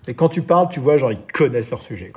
[0.08, 2.14] et quand tu parles, tu vois, genre, ils connaissent leur sujet.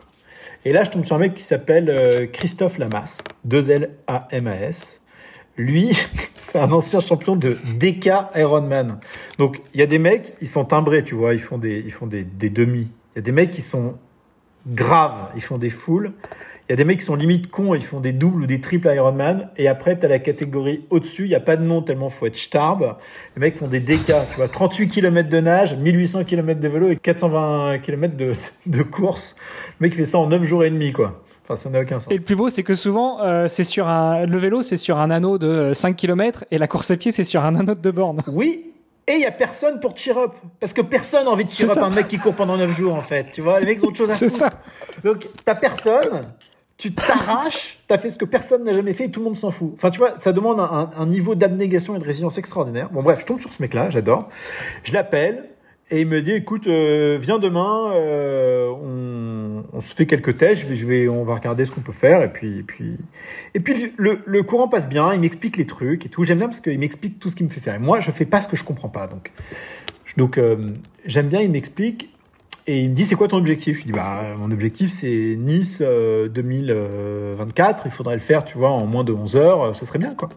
[0.65, 5.01] Et là, je tombe sur un mec qui s'appelle euh, Christophe Lamas, 2L-A-M-A-S.
[5.57, 5.97] Lui,
[6.37, 9.01] c'est un ancien champion de DK Ironman.
[9.39, 11.93] Donc, il y a des mecs, ils sont timbrés, tu vois, ils font des, ils
[11.93, 12.89] font des, des demi.
[13.15, 13.97] Il y a des mecs qui sont
[14.67, 16.13] graves, ils font des foules.
[16.69, 18.61] Il y a des mecs qui sont limite cons, ils font des doubles ou des
[18.61, 19.49] triples Ironman.
[19.57, 22.27] Et après, tu as la catégorie au-dessus, il n'y a pas de nom tellement faut
[22.27, 22.97] être starb.
[23.37, 26.91] Les mecs font des DK, tu vois, 38 km de nage, 1800 km de vélo
[26.91, 28.33] et 420 km de,
[28.67, 29.35] de course.
[29.81, 31.23] Le mec fait ça en 9 jours et demi, quoi.
[31.45, 32.13] Enfin, ça n'a aucun sens.
[32.13, 34.99] Et le plus beau, c'est que souvent, euh, c'est sur un, le vélo, c'est sur
[34.99, 37.81] un anneau de 5 km et la course à pied, c'est sur un anneau de
[37.81, 38.23] 2 bornes.
[38.27, 38.75] Oui,
[39.07, 40.33] et il y a personne pour cheer up.
[40.61, 42.95] Parce que personne n'a envie de cheer up un mec qui court pendant 9 jours,
[42.95, 43.29] en fait.
[43.33, 44.29] Tu vois, les mecs ont autre chose à faire.
[44.29, 44.51] C'est ça.
[45.03, 46.27] Donc, t'as personne
[46.79, 49.37] tu t'arraches, tu as fait ce que personne n'a jamais fait et tout le monde
[49.37, 49.73] s'en fout.
[49.75, 52.89] Enfin, tu vois, ça demande un, niveau d'abnégation et de résilience extraordinaire.
[52.91, 54.29] Bon, bref, je tombe sur ce mec-là, j'adore.
[54.85, 55.51] Je l'appelle
[55.91, 58.69] et il me dit, écoute, euh, viens demain, euh,
[59.73, 61.93] on, se fait quelques tests, je vais, je vais, on va regarder ce qu'on peut
[61.93, 62.97] faire et puis, et puis,
[63.55, 66.23] et puis le, le courant passe bien, il m'explique les trucs et tout.
[66.23, 67.75] J'aime bien parce qu'il m'explique tout ce qu'il me fait faire.
[67.75, 69.33] Et moi, je fais pas ce que je comprends pas, donc,
[70.17, 70.75] donc euh,
[71.07, 72.11] j'aime bien, il m'explique
[72.69, 73.79] et il me dit, c'est quoi ton objectif?
[73.79, 77.79] Je lui dis, bah, mon objectif, c'est Nice 2024.
[77.79, 79.63] Euh, il faudrait le faire, tu vois, en moins de 11 heures.
[79.63, 80.29] Euh, ça serait bien, quoi.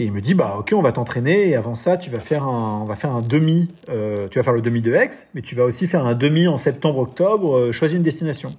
[0.00, 1.48] Et il me dit, bah, ok, on va t'entraîner.
[1.48, 3.68] Et avant ça, tu vas faire un, on va faire un demi.
[3.88, 6.46] Euh, tu vas faire le demi de Aix, mais tu vas aussi faire un demi
[6.46, 7.56] en septembre-octobre.
[7.56, 8.54] Euh, choisis une destination.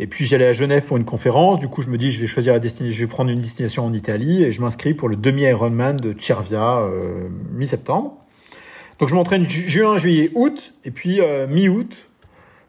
[0.00, 1.58] Et puis j'allais à Genève pour une conférence.
[1.58, 2.96] Du coup, je me dis, je vais choisir la destination.
[2.96, 6.14] Je vais prendre une destination en Italie et je m'inscris pour le demi Ironman de
[6.18, 8.16] Cervia euh, mi-septembre.
[8.98, 12.08] Donc je m'entraîne juin, juillet, août, et puis euh, mi-août,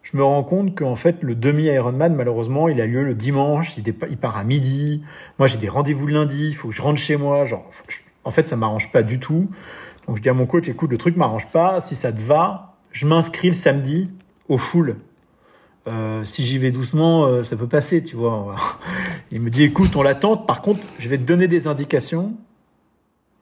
[0.03, 3.77] je me rends compte qu'en fait le demi Ironman malheureusement il a lieu le dimanche,
[3.77, 5.03] il, il part à midi.
[5.37, 7.45] Moi j'ai des rendez-vous le lundi, il faut que je rentre chez moi.
[7.45, 7.65] Genre,
[8.23, 9.49] en fait ça m'arrange pas du tout.
[10.07, 11.81] Donc je dis à mon coach, écoute le truc m'arrange pas.
[11.81, 14.09] Si ça te va, je m'inscris le samedi
[14.47, 14.97] au full.
[15.87, 18.55] euh, si j'y vais doucement, euh, ça peut passer, tu vois.
[19.31, 20.37] Il me dit, écoute, on l'attend.
[20.37, 22.33] Par contre, je vais te donner des indications.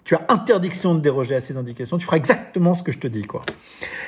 [0.07, 1.97] Tu as interdiction de déroger à ces indications.
[1.97, 3.41] Tu feras exactement ce que je te dis, quoi.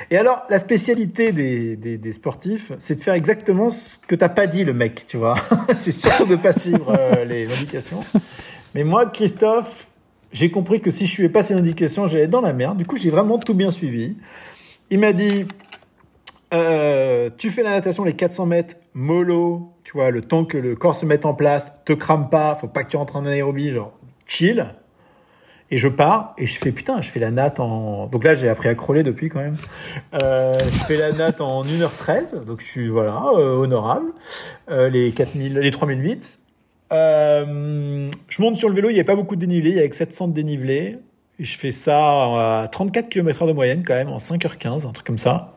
[0.09, 4.47] Et alors, la spécialité des, des, sportifs, c'est de faire exactement ce que t'as pas
[4.47, 5.35] dit, le mec, tu vois.
[5.75, 7.99] c'est surtout de pas suivre euh, les indications.
[8.75, 9.87] Mais moi, Christophe,
[10.31, 12.77] j'ai compris que si je suivais pas ces indications, j'allais dans la merde.
[12.77, 14.15] Du coup, j'ai vraiment tout bien suivi.
[14.89, 15.47] Il m'a dit,
[16.53, 20.77] euh, tu fais la natation les 400 mètres, mollo, tu vois, le temps que le
[20.77, 23.71] corps se mette en place, te crame pas, faut pas que tu rentres en aérobie,
[23.71, 23.91] genre
[24.25, 24.65] chill.
[25.71, 28.07] Et je pars et je fais putain, je fais la natte en.
[28.07, 29.57] Donc là, j'ai appris à crawler depuis quand même.
[30.15, 34.07] Euh, je fais la natte en 1h13, donc je suis voilà euh, honorable.
[34.71, 36.39] Euh, les 4000, les 3008.
[36.91, 39.81] Euh, je monte sur le vélo, il n'y a pas beaucoup de dénivelé, il y
[39.81, 40.97] a que 700 de dénivelé.
[41.37, 45.05] Et je fais ça à 34 km/h de moyenne quand même, en 5h15, un truc
[45.05, 45.53] comme ça.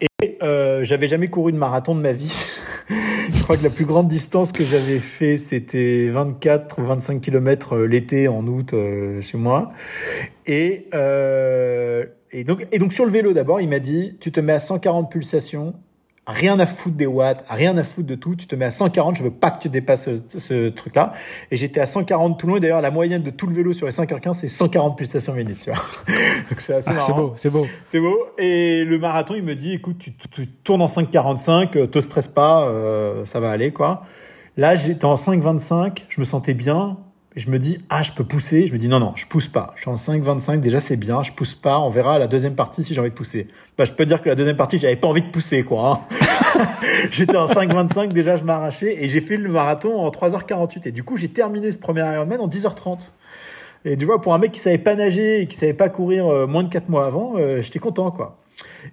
[0.00, 2.34] Et euh, j'avais jamais couru de marathon de ma vie.
[2.88, 7.78] je crois que la plus grande distance que j'avais fait, c'était 24 ou 25 km
[7.78, 9.72] l'été en août euh, chez moi.
[10.46, 14.40] Et, euh, et, donc, et donc sur le vélo d'abord, il m'a dit, tu te
[14.40, 15.74] mets à 140 pulsations
[16.26, 18.34] rien à foutre des watts, rien à foutre de tout.
[18.36, 21.12] Tu te mets à 140, je veux pas que tu dépasses ce, ce truc-là.
[21.50, 22.56] Et j'étais à 140 tout le long.
[22.56, 25.58] Et d'ailleurs, la moyenne de tout le vélo sur les 5h15, c'est 140 pulsations minutes,
[25.62, 25.82] tu vois.
[26.50, 27.66] Donc c'est assez Ah, c'est beau, c'est beau.
[27.84, 28.18] C'est beau.
[28.38, 32.00] Et le marathon, il me dit, écoute, tu, tu- tu tournes en 5,45, euh, te
[32.00, 34.04] stresse pas, euh, ça va aller, quoi.
[34.56, 36.96] Là, j'étais en 5,25, je me sentais bien.
[37.36, 38.66] Je me dis, ah, je peux pousser.
[38.68, 39.72] Je me dis, non, non, je pousse pas.
[39.74, 41.22] Je suis en 5,25, déjà, c'est bien.
[41.24, 41.80] Je pousse pas.
[41.80, 43.48] On verra la deuxième partie si j'ai envie de pousser.
[43.76, 46.04] Bah, je peux dire que la deuxième partie, j'avais pas envie de pousser, quoi.
[46.12, 46.68] hein.
[47.10, 49.02] J'étais en 5,25, déjà, je m'arrachais.
[49.02, 50.88] Et j'ai fait le marathon en 3h48.
[50.88, 52.98] Et du coup, j'ai terminé ce premier Ironman en 10h30.
[53.84, 56.26] Et tu vois, pour un mec qui savait pas nager et qui savait pas courir
[56.28, 58.38] euh, moins de 4 mois avant, euh, j'étais content, quoi.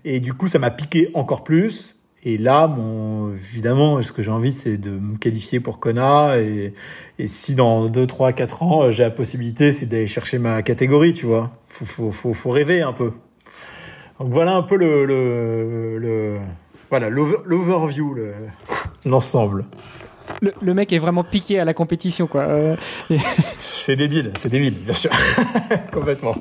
[0.04, 1.95] Et du coup, ça m'a piqué encore plus.
[2.23, 6.38] Et là, mon, évidemment, ce que j'ai envie, c'est de me qualifier pour Kona.
[6.38, 6.73] Et,
[7.17, 11.13] et si dans 2, 3, 4 ans, j'ai la possibilité, c'est d'aller chercher ma catégorie,
[11.13, 11.49] tu vois.
[11.67, 13.12] Faut, faut, faut, faut rêver un peu.
[14.19, 16.38] Donc voilà un peu le, le, le
[16.91, 18.34] voilà, l'over- l'overview, le-
[19.05, 19.65] l'ensemble.
[20.43, 22.41] Le, le mec est vraiment piqué à la compétition, quoi.
[22.43, 22.75] Euh,
[23.84, 25.10] C'est débile, c'est débile, bien sûr.
[25.91, 26.36] Complètement.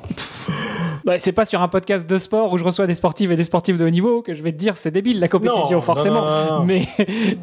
[1.05, 3.43] Bah, c'est pas sur un podcast de sport où je reçois des sportifs et des
[3.43, 6.21] sportifs de haut niveau que je vais te dire c'est débile la compétition, Non, forcément.
[6.21, 6.65] non, non, non.
[6.65, 6.81] Mais,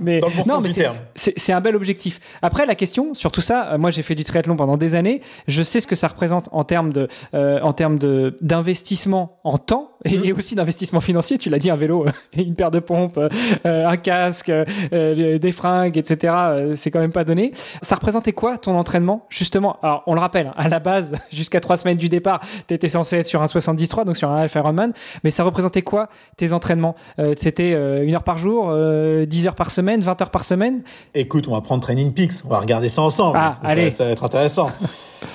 [0.01, 0.71] mais, Dans le bon mais
[1.15, 2.21] c'est- un bel objectif.
[2.43, 5.21] Après, la question sur tout ça, euh, moi j'ai fait du triathlon pendant des années.
[5.47, 9.57] Je sais ce que ça représente en termes de, euh, en termes de d'investissement en
[9.59, 10.25] temps et, Mhm.
[10.27, 11.39] et aussi d'investissement financier.
[11.39, 15.53] Tu l'as dit, un vélo, euh, une paire de pompes, euh, un casque, euh, des
[15.53, 16.35] fringues, etc.
[16.75, 17.53] c'est quand même pas donné.
[17.83, 19.27] Ça représentait quoi ton entraînement?
[19.31, 22.75] Justement Alors, on le rappelle, hein, à la base, jusqu'à trois semaines du départ, tu
[22.75, 24.93] étais censé être sur un 73, donc sur un Alpha Ironman.
[25.25, 26.95] Mais ça représentait quoi tes entraînements?
[27.19, 30.45] Euh, C'était euh, une heure par jour, euh, 10 heures par semaine, 20 heures par
[30.45, 30.83] semaine?
[31.15, 33.37] Écoute, on va prendre Training Peaks, on va regarder ça ensemble.
[33.41, 33.91] Ah, ça, ça- allez.
[33.91, 34.71] ça va être intéressant.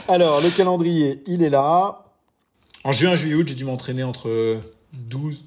[0.07, 1.99] Alors, le calendrier, il est là.
[2.85, 4.57] En juin, juillet, août, j'ai dû m'entraîner entre
[4.93, 5.43] 12,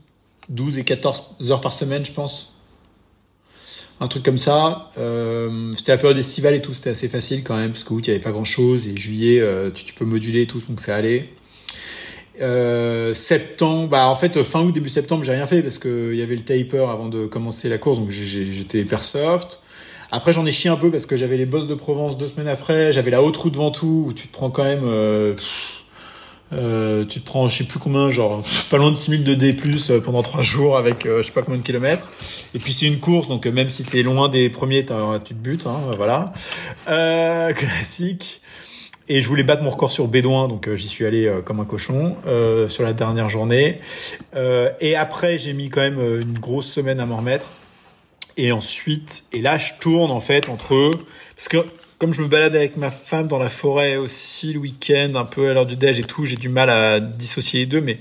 [0.48, 2.52] 12 et 14 heures par semaine, je pense.
[4.00, 4.90] Un truc comme ça.
[4.98, 8.10] Euh, c'était la période estivale et tout, c'était assez facile quand même, parce qu'août, il
[8.10, 10.96] n'y avait pas grand-chose, et juillet, euh, tu, tu peux moduler et tout, donc ça
[10.96, 11.30] allait.
[12.40, 16.18] Euh, septembre, bah en fait fin août début septembre j'ai rien fait parce que il
[16.18, 19.60] y avait le taper avant de commencer la course donc j'étais hyper soft.
[20.10, 22.48] Après j'en ai chié un peu parce que j'avais les bosses de Provence deux semaines
[22.48, 25.34] après, j'avais la haute route Ventoux où tu te prends quand même, euh,
[26.52, 29.56] euh, tu te prends je sais plus combien genre pas loin de 6000 de D+
[29.90, 32.08] euh, pendant trois jours avec euh, je sais pas combien de kilomètres.
[32.54, 35.34] Et puis c'est une course donc euh, même si t'es loin des premiers tu te
[35.34, 36.26] butes hein, voilà.
[36.88, 38.42] Euh, classique.
[39.08, 41.60] Et je voulais battre mon record sur Bédouin, donc euh, j'y suis allé euh, comme
[41.60, 43.80] un cochon euh, sur la dernière journée.
[44.80, 47.48] Et après, j'ai mis quand même une grosse semaine à m'en remettre.
[48.36, 50.90] Et ensuite, et là, je tourne en fait entre eux,
[51.36, 51.64] parce que
[51.98, 55.48] comme je me balade avec ma femme dans la forêt aussi le week-end, un peu
[55.48, 57.98] à l'heure du déj et tout, j'ai du mal à dissocier les deux, mais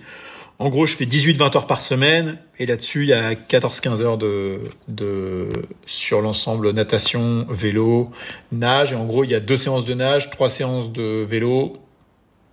[0.58, 4.18] en gros, je fais 18-20 heures par semaine, et là-dessus, il y a 14-15 heures
[4.18, 5.50] de,
[5.86, 8.10] sur l'ensemble natation, vélo,
[8.54, 11.78] nage, et en gros, il y a deux séances de nage, trois séances de vélo,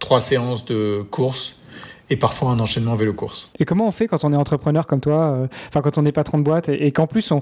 [0.01, 1.57] trois séances de course,
[2.11, 3.51] et parfois un enchaînement vélo-course.
[3.59, 6.13] Et comment on fait quand on est entrepreneur comme toi, euh, enfin quand on est
[6.13, 7.41] patron de boîte et, et qu'en plus on,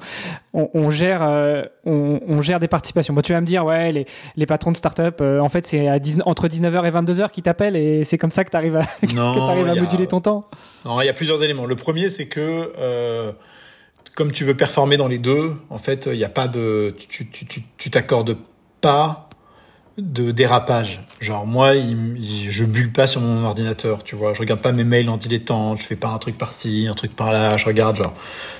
[0.54, 3.12] on, on gère, euh, on, on gère des participations?
[3.14, 5.88] Bon, tu vas me dire, ouais, les, les patrons de start-up, euh, en fait, c'est
[5.88, 8.76] à 10 entre 19h et 22h qui t'appellent et c'est comme ça que tu arrives
[8.76, 8.80] à,
[9.14, 10.48] Non, que t'arrives à il y a- moduler ton temps.
[10.84, 11.66] Non, il y a plusieurs éléments.
[11.66, 13.32] Le premier, c'est que euh,
[14.16, 17.28] comme tu veux performer dans les deux, en fait, il n'y a pas de, tu
[17.30, 18.36] tu tu tu t'accordes
[18.82, 19.29] pas
[20.00, 21.02] de dérapage.
[21.20, 24.34] Genre moi, je bulle pas sur mon ordinateur, tu vois.
[24.34, 27.14] Je regarde pas mes mails en dilettante, je fais pas un truc par-ci, un truc
[27.14, 27.56] par-là.
[27.56, 28.14] Je regarde genre,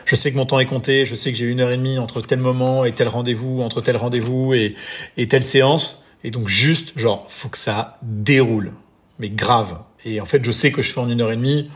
[0.05, 1.99] je sais que mon temps est compté, je sais que j'ai une heure et demie
[1.99, 4.75] entre tel moment et tel rendez-vous, entre tel rendez-vous et,
[5.17, 6.05] et telle séance.
[6.23, 8.73] Et donc juste, genre, faut que ça déroule,
[9.19, 9.79] mais grave.
[10.05, 11.71] Et en fait, je sais que je fais en une heure et demie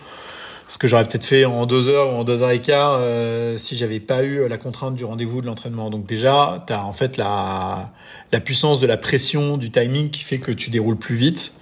[0.66, 3.59] ce que j'aurais peut-être fait en deux heures ou en deux heures et quart euh,
[3.59, 5.90] si j'avais pas eu la contrainte du rendez-vous de l'entraînement.
[5.90, 7.90] Donc déjà, tu as en fait la,
[8.35, 11.53] la puissance de la pression, du timing qui fait que tu déroules plus vite.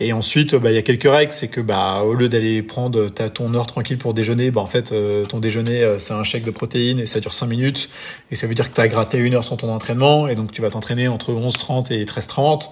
[0.00, 3.08] Et ensuite, bah, il y a quelques règles, c'est que bah, au lieu d'aller prendre
[3.08, 6.22] ta, ton heure tranquille pour déjeuner, bah, en fait, euh, ton déjeuner, euh, c'est un
[6.22, 7.88] chèque de protéines et ça dure 5 minutes.
[8.30, 10.52] Et ça veut dire que tu as gratté une heure sur ton entraînement et donc
[10.52, 12.68] tu vas t'entraîner entre 11h30 et 13h30.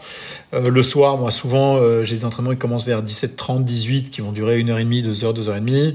[0.52, 4.32] Euh, le soir, moi, souvent, j'ai des entraînements qui commencent vers 17h30, 18 qui vont
[4.32, 5.94] durer 1h30, 2h, 2h30.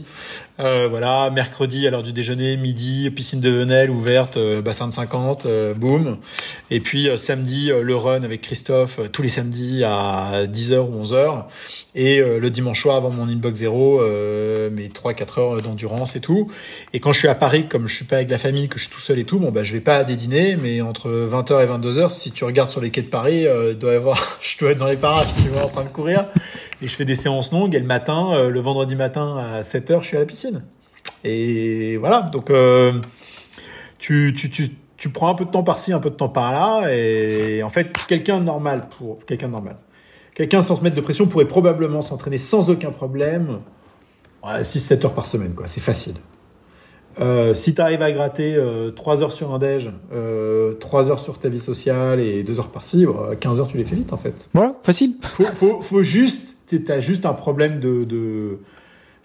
[0.59, 4.93] Euh, voilà, mercredi à l'heure du déjeuner, midi, piscine de Venelle ouverte, euh, bassin de
[4.93, 6.17] 50, euh, boum.
[6.71, 11.45] Et puis samedi, le run avec Christophe, tous les samedis à 10h ou 11h.
[11.95, 16.51] Et le dimanche soir avant mon inbox zéro, mes 3-4 heures d'endurance et tout.
[16.93, 18.83] Et quand je suis à Paris, comme je suis pas avec la famille, que je
[18.83, 21.09] suis tout seul et tout, bon bah je vais pas à des dîners, mais entre
[21.09, 23.45] 20h et 22h, si tu regardes sur les quais de Paris,
[23.79, 26.25] doit avoir, je dois être dans les parages, tu vois, en train de courir
[26.81, 30.01] et je fais des séances longues et le matin, euh, le vendredi matin à 7h,
[30.01, 30.63] je suis à la piscine.
[31.23, 32.93] Et voilà, donc euh,
[33.97, 36.91] tu, tu, tu, tu prends un peu de temps par-ci, un peu de temps par-là
[36.91, 39.77] et en fait, quelqu'un normal pour quelqu'un normal.
[40.35, 43.59] Quelqu'un sans se mettre de pression pourrait probablement s'entraîner sans aucun problème
[44.43, 45.67] 6-7 heures par semaine, quoi.
[45.67, 46.15] C'est facile.
[47.19, 51.19] Euh, si tu arrives à gratter euh, 3 heures sur un déj, euh, 3 heures
[51.19, 53.07] sur ta vie sociale et 2 heures par-ci,
[53.39, 54.35] 15 heures tu les fais vite en fait.
[54.53, 55.15] Voilà, facile.
[55.21, 58.59] Faut, faut, faut juste t'as juste un problème de, de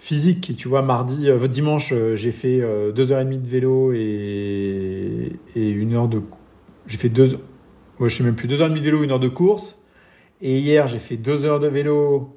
[0.02, 0.54] physique.
[0.56, 3.92] Tu vois, mardi, euh, dimanche, euh, j'ai fait euh, deux heures et demie de vélo
[3.92, 6.22] et, et une heure de.
[6.86, 7.38] J'ai fait deux.
[7.98, 9.78] Moi, je sais même plus deux heures et demie de vélo, une heure de course.
[10.40, 12.36] Et hier, j'ai fait deux heures de vélo,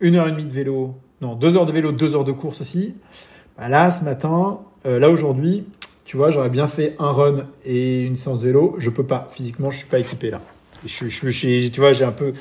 [0.00, 0.94] une heure et demie de vélo.
[1.20, 2.94] Non, deux heures de vélo, deux heures de course aussi.
[3.58, 5.64] Bah là, ce matin, là aujourd'hui,
[6.06, 8.74] tu vois, j'aurais bien fait un run et une séance de vélo.
[8.78, 9.28] Je peux pas.
[9.32, 10.40] Physiquement, je suis pas équipé là.
[10.86, 12.32] Je, je, je, tu vois, j'ai un peu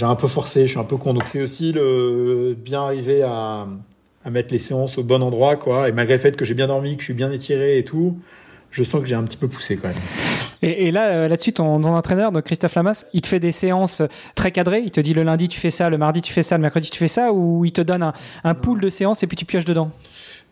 [0.00, 1.12] j'ai un peu forcé, je suis un peu con.
[1.12, 3.66] Donc c'est aussi le bien arriver à,
[4.24, 5.90] à mettre les séances au bon endroit, quoi.
[5.90, 8.18] Et malgré le fait que j'ai bien dormi, que je suis bien étiré et tout,
[8.70, 9.96] je sens que j'ai un petit peu poussé quand même.
[10.62, 13.52] Et, et là, euh, là-dessus, ton, ton, entraîneur, donc Christophe Lamas, il te fait des
[13.52, 14.00] séances
[14.34, 14.80] très cadrées.
[14.82, 16.90] Il te dit le lundi tu fais ça, le mardi tu fais ça, le mercredi
[16.90, 19.44] tu fais ça, ou il te donne un, un pool de séances et puis tu
[19.44, 19.90] pioches dedans?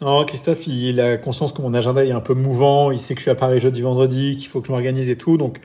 [0.03, 2.93] Non, Christophe, il a conscience que mon agenda est un peu mouvant.
[2.93, 5.17] Il sait que je suis à Paris jeudi, vendredi, qu'il faut que je m'organise et
[5.17, 5.39] tout.
[5.39, 5.59] Donc,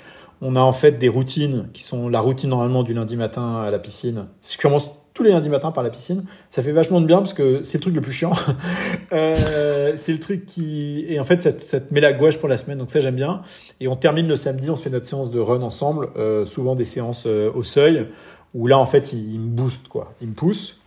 [0.44, 3.72] on a en fait des routines qui sont la routine normalement du lundi matin à
[3.72, 4.28] la piscine.
[4.42, 7.20] Si je commence tous les lundis matins par la piscine, ça fait vachement de bien
[7.20, 8.32] parce que c'est le truc le plus chiant.
[9.14, 12.58] euh, c'est le truc qui et en fait ça, te met la gouache pour la
[12.58, 13.42] semaine, donc ça j'aime bien.
[13.80, 16.76] Et on termine le samedi, on se fait notre séance de run ensemble, euh, souvent
[16.76, 18.08] des séances euh, au seuil
[18.54, 20.80] où là en fait il, il, me booste quoi, il me pousse.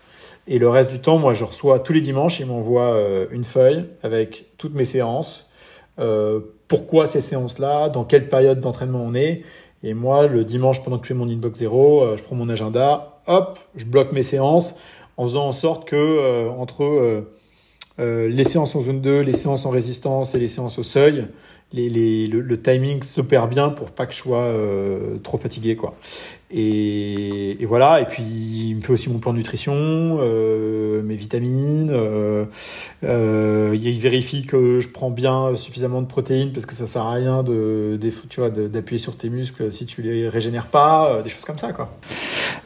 [0.49, 2.97] Et le reste du temps, moi je reçois tous les dimanches, il m'envoie
[3.33, 5.49] une feuille avec toutes mes séances.
[6.69, 9.43] Pourquoi ces séances-là, dans quelle période d'entraînement on est.
[9.83, 12.49] Et moi, le dimanche, pendant que je fais mon inbox zéro, euh, je prends mon
[12.49, 14.75] agenda, hop, je bloque mes séances
[15.17, 17.25] en faisant en sorte que euh, entre
[17.99, 21.29] euh, les séances en zone 2, les séances en résistance et les séances au seuil,
[21.73, 24.53] le, timing s'opère bien pour pas que je sois
[25.23, 25.95] trop fatigué quoi.
[26.51, 28.01] Et, voilà.
[28.01, 31.91] Et puis il me fait aussi mon plan de nutrition, euh, mes vitamines.
[31.91, 32.45] Euh,
[33.05, 37.13] euh, il vérifie que je prends bien suffisamment de protéines parce que ça sert à
[37.13, 37.99] rien de,
[38.69, 41.91] d'appuyer sur tes muscles si tu les régénères pas, des choses comme ça quoi.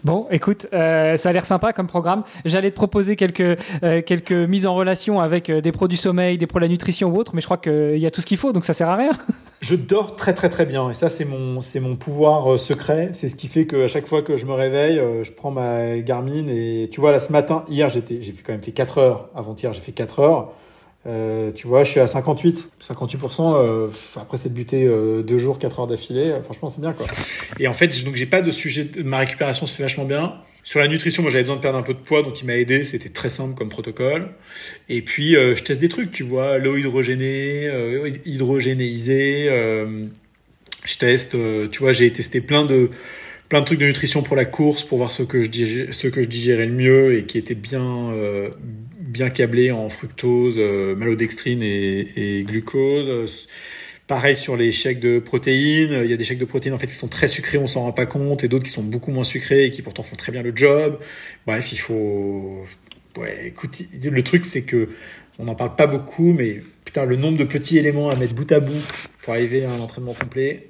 [0.02, 2.22] Bon, écoute, ça a l'air sympa comme programme.
[2.44, 6.70] J'allais te proposer quelques quelques mises en relation avec des produits sommeil, des produits de
[6.70, 8.64] la nutrition ou autres, mais je crois qu'il y a tout ce qu'il faut, donc
[8.64, 9.12] ça sert à rien.
[9.60, 13.10] Je dors très très très bien et ça c'est mon c'est mon pouvoir secret.
[13.12, 15.98] C'est ce qui fait que à chaque fois que je me réveille, je prends ma
[15.98, 19.28] Garmin et tu vois là ce matin, hier j'étais j'ai quand même fait 4 heures.
[19.34, 20.52] Avant-hier j'ai fait 4 heures.
[21.06, 23.54] Euh, tu vois, je suis à 58, 58%.
[23.54, 27.06] Euh, après cette butée euh, deux jours, 4 heures d'affilée, franchement c'est bien quoi.
[27.58, 28.90] Et en fait, donc j'ai pas de sujet.
[29.02, 30.34] Ma récupération se fait vachement bien.
[30.62, 32.56] Sur la nutrition, moi j'avais besoin de perdre un peu de poids, donc il m'a
[32.56, 32.84] aidé.
[32.84, 34.28] C'était très simple comme protocole.
[34.88, 37.70] Et puis je teste des trucs, tu vois, l'eau hydrogénée,
[38.24, 39.48] hydrogénéisée.
[40.84, 41.36] je teste,
[41.70, 42.90] tu vois, j'ai testé plein de
[43.50, 46.72] plein de trucs de nutrition pour la course, pour voir ce que je digérais, le
[46.72, 48.48] mieux et qui était bien euh,
[49.00, 53.48] bien câblé en fructose, euh, malodextrine et, glucose.
[54.10, 56.00] Pareil sur les chèques de protéines.
[56.02, 57.82] Il y a des chèques de protéines en fait qui sont très sucrés, on s'en
[57.82, 60.32] rend pas compte, et d'autres qui sont beaucoup moins sucrés et qui pourtant font très
[60.32, 60.98] bien le job.
[61.46, 62.66] Bref, il faut.
[63.16, 64.88] Ouais, écoute, le truc c'est que
[65.38, 68.50] on n'en parle pas beaucoup, mais putain, le nombre de petits éléments à mettre bout
[68.50, 68.84] à bout
[69.22, 70.69] pour arriver à un entraînement complet,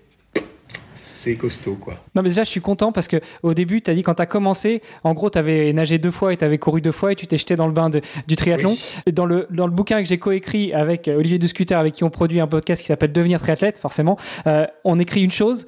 [1.03, 1.95] c'est costaud, quoi.
[2.15, 4.23] Non, mais déjà, je suis content parce que au début, tu as dit quand tu
[4.23, 7.13] as commencé, en gros, tu avais nagé deux fois et tu avais couru deux fois
[7.13, 8.75] et tu t'es jeté dans le bain du triathlon.
[9.13, 12.11] Dans le, dans le bouquin que j'ai coécrit avec euh, Olivier Duscuter, avec qui on
[12.11, 15.67] produit un podcast qui s'appelle Devenir triathlète, forcément, euh, on écrit une chose.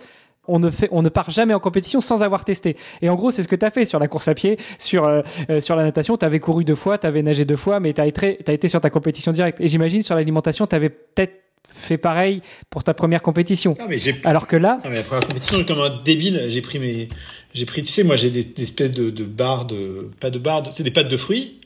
[0.48, 2.76] On ne, fait, on ne part jamais en compétition sans avoir testé.
[3.00, 5.04] Et en gros, c'est ce que tu as fait sur la course à pied, sur,
[5.04, 5.22] euh,
[5.60, 6.16] sur la natation.
[6.16, 8.66] Tu avais couru deux fois, tu avais nagé deux fois, mais tu as, as, été
[8.66, 9.60] sur ta compétition directe.
[9.60, 13.76] Et j'imagine sur l'alimentation, tu avais peut-être fait pareil pour ta première compétition.
[13.88, 14.80] Mais Alors que là.
[14.84, 17.08] Mais la première compétition, comme un débile, j'ai pris mes.
[17.54, 20.10] J'ai pris, tu sais, moi j'ai des, espèces de, de barres de.
[20.20, 21.60] Pas de barres, c'est des pâtes de fruits.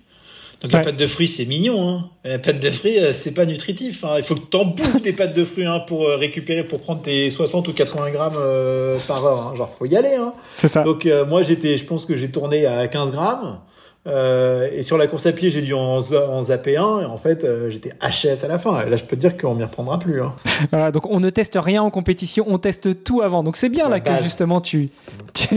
[0.62, 1.88] Donc la pâte de fruits, c'est mignon.
[1.88, 2.10] Hein.
[2.24, 4.04] La pâte de fruits, euh, c'est pas nutritif.
[4.04, 4.14] Hein.
[4.16, 6.80] Il faut que tu en bouffes des pâtes de fruits hein, pour euh, récupérer, pour
[6.80, 9.48] prendre tes 60 ou 80 grammes euh, par heure.
[9.48, 9.54] Hein.
[9.54, 10.14] Genre, faut y aller.
[10.14, 10.32] Hein.
[10.50, 10.82] C'est ça.
[10.82, 13.60] Donc moi, j'étais, je pense que j'ai tourné à 15 grammes.
[14.06, 17.00] Euh, et sur la course à pied, j'ai dû en, en zapper un.
[17.00, 18.84] Et en fait, euh, j'étais HS à la fin.
[18.84, 20.22] Et là, je peux te dire qu'on m'y reprendra plus.
[20.22, 20.34] Hein.
[20.70, 23.42] Voilà, donc on ne teste rien en compétition, on teste tout avant.
[23.42, 24.90] Donc c'est bien là que justement tu.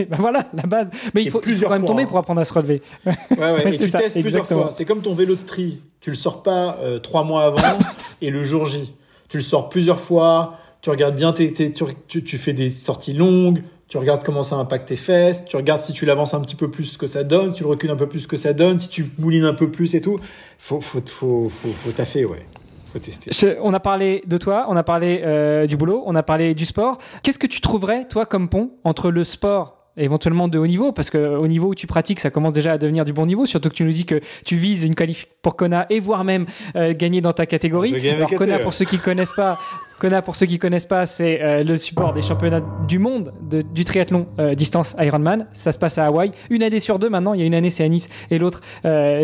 [0.09, 0.89] bah voilà, la base.
[1.13, 2.07] Mais il faut, quand même tomber hein.
[2.07, 2.81] pour apprendre à se relever.
[3.37, 3.73] Ouais, ouais.
[3.73, 4.69] et tu testes plusieurs fois.
[4.71, 5.79] C'est comme ton vélo de tri.
[6.01, 7.77] Tu le sors pas euh, trois mois avant
[8.21, 8.93] et le jour J.
[9.29, 10.57] Tu le sors plusieurs fois.
[10.81, 14.95] Tu regardes bien tu, tu fais des sorties longues tu regardes comment ça impacte tes
[14.95, 17.63] fesses, tu regardes si tu l'avances un petit peu plus que ça donne, si tu
[17.63, 20.01] le recules un peu plus que ça donne, si tu moulines un peu plus et
[20.01, 20.19] tout.
[20.59, 22.41] Faut, faut, faut, faut, faut taffer, ouais.
[22.85, 23.57] Faut tester.
[23.61, 26.65] on a parlé de toi, on a parlé euh, du boulot, on a parlé du
[26.65, 26.99] sport.
[27.23, 31.09] Qu'est-ce que tu trouverais, toi, comme pont entre le sport éventuellement de haut niveau, parce
[31.09, 33.75] qu'au niveau où tu pratiques, ça commence déjà à devenir du bon niveau, surtout que
[33.75, 36.45] tu nous dis que tu vises une qualif pour Kona et voire même
[36.75, 37.95] euh, gagner dans ta catégorie.
[38.09, 39.59] Alors Kona, pour ceux qui connaissent pas,
[39.99, 43.33] Kona, pour ceux qui connaissent pas, c'est euh, le support des championnats du monde
[43.73, 45.47] du triathlon euh, distance Ironman.
[45.51, 46.31] Ça se passe à Hawaï.
[46.49, 47.33] Une année sur deux maintenant.
[47.33, 48.61] Il y a une année c'est à Nice et l'autre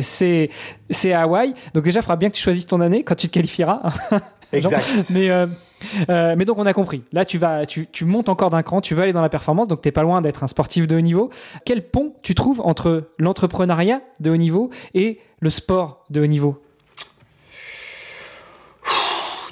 [0.01, 0.49] c'est
[0.89, 1.53] c'est à Hawaï.
[1.73, 3.81] Donc déjà, il faudra bien que tu choisisses ton année quand tu te qualifieras.
[4.51, 5.11] exact.
[5.13, 5.29] Mais
[6.09, 7.03] euh, mais donc on a compris.
[7.11, 9.81] Là, tu vas, tu, montes encore d'un cran, tu vas aller dans la performance, donc
[9.81, 11.29] tu n'es pas loin d'être un sportif de haut niveau.
[11.65, 16.61] Quel pont tu trouves entre l'entrepreneuriat de haut niveau et le sport de haut niveau?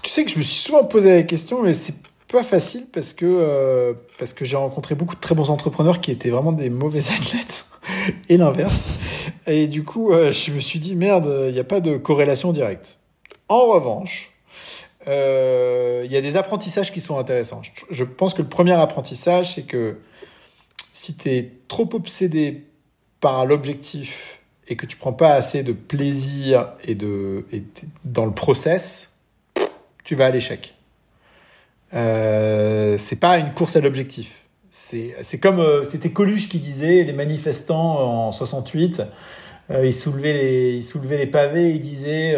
[0.02, 1.96] Tu sais que je me suis souvent posé la question, mais c'est
[2.32, 3.94] pas facile parce que euh,
[4.36, 7.66] que j'ai rencontré beaucoup de très bons entrepreneurs qui étaient vraiment des mauvais athlètes
[8.28, 9.00] et l'inverse.
[9.48, 12.52] Et du coup, euh, je me suis dit merde, il n'y a pas de corrélation
[12.52, 12.98] directe.
[13.50, 14.33] En revanche,
[15.06, 17.62] il euh, y a des apprentissages qui sont intéressants.
[17.90, 19.98] Je, pense que le premier apprentissage, c'est que
[20.92, 22.64] si tu es trop obsédé
[23.20, 24.40] par l'objectif
[24.70, 27.46] et que tu prends pas assez de plaisir et, de,
[28.06, 29.18] dans le process,
[30.06, 30.74] tu vas à l'échec.
[31.94, 34.46] Euh, c'est pas une course à l'objectif.
[34.72, 39.04] C'est comme euh, c'était Coluche qui disait les manifestants en 68,
[39.70, 42.36] euh, ils, soulevaient les, ils soulevaient les pavés, ils disaient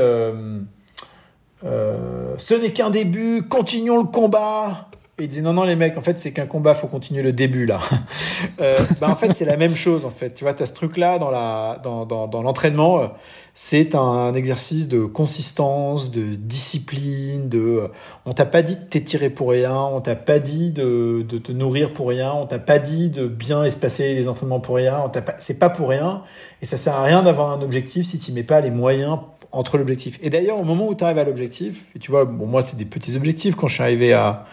[1.63, 4.89] euh, ce n'est qu'un début, continuons le combat.
[5.17, 7.31] Et il disait non non les mecs en fait c'est qu'un combat faut continuer le
[7.31, 7.79] début là.
[8.59, 10.97] euh, bah, en fait c'est la même chose en fait tu vois as ce truc
[10.97, 13.07] là dans la dans, dans l'entraînement euh,
[13.53, 17.87] c'est un, exercice de consistance de discipline de euh,
[18.25, 21.53] on t'a pas dit de t'étirer pour rien on t'a pas dit de, de te
[21.53, 25.07] nourrir pour rien on t'a pas dit de bien espacer les entraînements pour rien on
[25.07, 26.23] t'a pas c'est pas pour rien
[26.61, 29.19] et ça sert à rien d'avoir un objectif si tu mets pas les moyens
[29.55, 30.19] entre l'objectif.
[30.21, 32.75] Et d'ailleurs, au moment où tu arrives à l'objectif, et tu vois, bon, moi, c'est
[32.75, 34.45] des petits objectifs quand je suis arrivé à,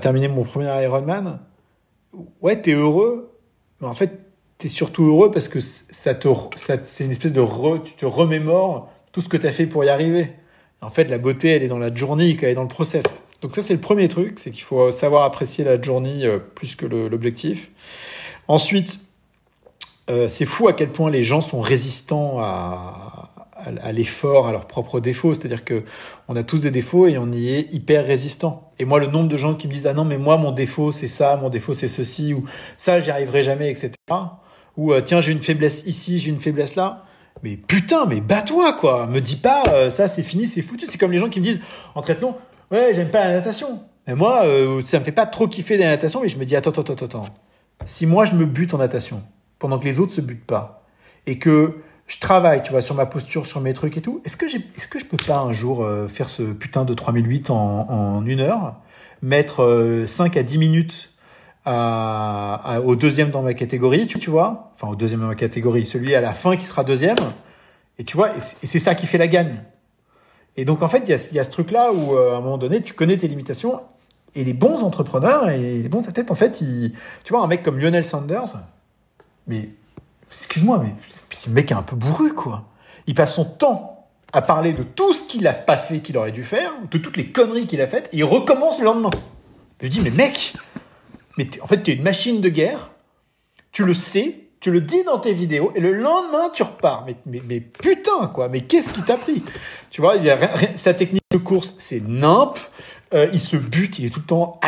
[0.00, 1.40] terminer mon premier Ironman.
[2.40, 3.32] Ouais, tu es heureux,
[3.80, 4.18] mais en fait,
[4.58, 7.92] tu es surtout heureux parce que ça te, ça, c'est une espèce de re, tu
[7.94, 10.32] te remémores tout ce que tu as fait pour y arriver.
[10.80, 13.04] En fait, la beauté, elle est dans la journée, elle est dans le process.
[13.40, 16.74] Donc ça, c'est le premier truc, c'est qu'il faut savoir apprécier la journée euh, plus
[16.74, 17.70] que l'objectif.
[18.48, 19.00] Ensuite,
[20.10, 23.31] euh, c'est fou à quel point les gens sont résistants à,
[23.82, 25.34] à, l'effort, à leurs propres défauts.
[25.34, 25.82] C'est-à-dire que
[26.28, 28.72] on a tous des défauts et on y est hyper résistant.
[28.78, 30.92] Et moi, le nombre de gens qui me disent ah non mais moi mon défaut
[30.92, 32.44] c'est ça, mon défaut c'est ceci ou
[32.76, 33.92] ça j'y arriverai jamais, etc.
[34.76, 37.04] Ou euh, tiens j'ai une faiblesse ici, j'ai une faiblesse là.
[37.42, 39.06] Mais putain, mais bats-toi quoi.
[39.06, 40.86] Me dis pas euh, ça c'est fini, c'est foutu.
[40.88, 41.60] C'est comme les gens qui me disent
[41.94, 42.38] en traitement
[42.70, 43.82] ouais j'aime pas la natation.
[44.06, 46.56] Mais moi euh, ça me fait pas trop kiffer la natation, mais je me dis
[46.56, 47.28] attends attends attends attends.
[47.84, 49.22] Si moi je me bute en natation
[49.58, 50.84] pendant que les autres se butent pas
[51.26, 51.76] et que
[52.06, 54.20] je travaille, tu vois, sur ma posture, sur mes trucs et tout.
[54.24, 57.56] Est-ce que, je peux pas un jour euh, faire ce putain de 3008 en,
[57.88, 58.76] en une heure,
[59.22, 61.12] mettre 5 euh, à 10 minutes
[61.66, 64.72] au deuxième dans ma catégorie, tu, vois?
[64.74, 67.16] Enfin, au deuxième dans ma catégorie, celui à la fin qui sera deuxième.
[67.98, 69.62] Et tu vois, et c'est, ça qui fait la gagne.
[70.56, 72.82] Et donc, en fait, il y a, ce truc-là où, euh, à un moment donné,
[72.82, 73.80] tu connais tes limitations.
[74.34, 76.62] Et les bons entrepreneurs et les bons athlètes, en fait,
[77.24, 78.56] tu vois, un mec comme Lionel Sanders,
[79.46, 79.68] mais
[80.32, 80.94] excuse-moi, mais
[81.30, 82.64] ce mec est un peu bourru, quoi.
[83.06, 86.32] Il passe son temps à parler de tout ce qu'il n'a pas fait qu'il aurait
[86.32, 89.10] dû faire, de toutes les conneries qu'il a faites, et il recommence le lendemain.
[89.80, 90.54] Je dis, mais mec,
[91.36, 92.90] mais en fait, tu es une machine de guerre,
[93.72, 97.04] tu le sais, tu le dis dans tes vidéos, et le lendemain, tu repars.
[97.26, 99.42] Mais, mais, putain, quoi, mais qu'est-ce qui t'a pris?
[99.90, 102.58] Tu vois, a, sa technique de course, c'est nimp,
[103.12, 104.60] euh, il se bute, il est tout le temps.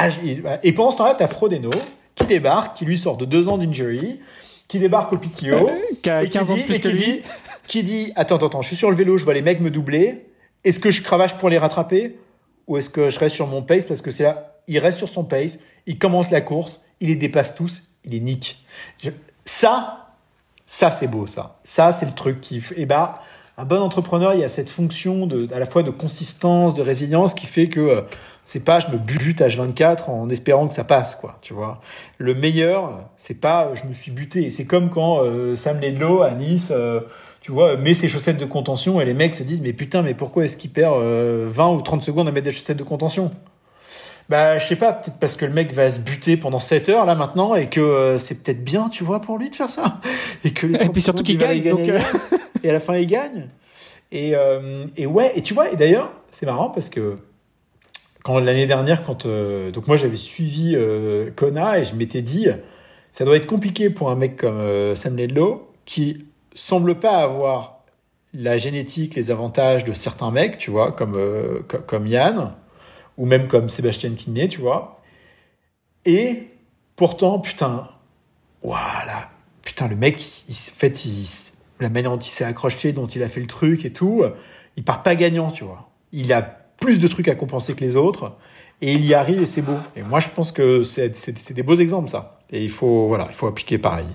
[0.63, 1.71] Et pendant ce temps-là, tu as Frodeno
[2.15, 4.21] qui débarque, qui lui sort de deux ans d'injury,
[4.69, 5.71] qui débarque au PTO,
[6.03, 6.99] qui a 15 ans plus que lui.
[6.99, 7.23] Dit,
[7.67, 9.71] qui dit Attends, attends, attends, je suis sur le vélo, je vois les mecs me
[9.71, 10.27] doubler.
[10.65, 12.19] Est-ce que je cravache pour les rattraper
[12.67, 15.09] Ou est-ce que je reste sur mon pace Parce que c'est là, il reste sur
[15.09, 18.65] son pace, il commence la course, il les dépasse tous, il les nique.
[19.45, 20.15] Ça,
[20.67, 21.61] ça c'est beau, ça.
[21.65, 22.57] Ça, c'est le truc qui.
[22.57, 23.23] Et eh bah,
[23.57, 26.83] un bon entrepreneur, il y a cette fonction de, à la fois de consistance, de
[26.83, 28.03] résilience qui fait que euh,
[28.45, 31.81] c'est pas je me bute H24 en espérant que ça passe, quoi, tu vois.
[32.19, 34.51] Le meilleur, c'est pas je me suis buté.
[34.51, 37.01] C'est comme quand euh, Sam Ledlow à Nice, euh,
[37.41, 40.15] tu vois, met ses chaussettes de contention et les mecs se disent mais putain, mais
[40.15, 43.31] pourquoi est-ce qu'il perd 20 ou 30 secondes à mettre des chaussettes de contention?
[44.31, 47.05] Bah, je sais pas, peut-être parce que le mec va se buter pendant 7 heures
[47.05, 50.01] là maintenant et que c'est peut-être bien, tu vois, pour lui de faire ça.
[50.45, 51.63] Et que et puis surtout qu'il gagne.
[51.63, 51.81] Donc
[52.65, 53.49] et à la fin il gagne.
[54.15, 57.17] Et, euh, et ouais, et tu vois, et d'ailleurs, c'est marrant parce que
[58.25, 62.49] quand l'année dernière, quand euh, donc moi j'avais suivi euh, Kona et je m'étais dit,
[63.13, 67.85] ça doit être compliqué pour un mec comme euh, Sam Ledlow qui semble pas avoir
[68.33, 71.17] la génétique, les avantages de certains mecs, tu vois, comme,
[71.87, 72.55] comme Yann,
[73.19, 75.03] ou même comme Sébastien Kinney, tu vois.
[76.05, 76.49] Et
[76.97, 77.89] pourtant, putain,
[78.63, 79.29] voilà,
[79.63, 81.27] putain, le mec, il, en fait, il,
[81.79, 84.25] la manière dont il s'est accroché, dont il a fait le truc et tout,
[84.77, 85.91] il part pas gagnant, tu vois.
[86.11, 88.33] Il a plus de trucs à compenser que les autres
[88.81, 89.77] et il y arrive et c'est beau.
[89.97, 92.39] Et moi, je pense que c'est des beaux exemples, ça.
[92.51, 94.07] Et il faut, voilà, il faut appliquer pareil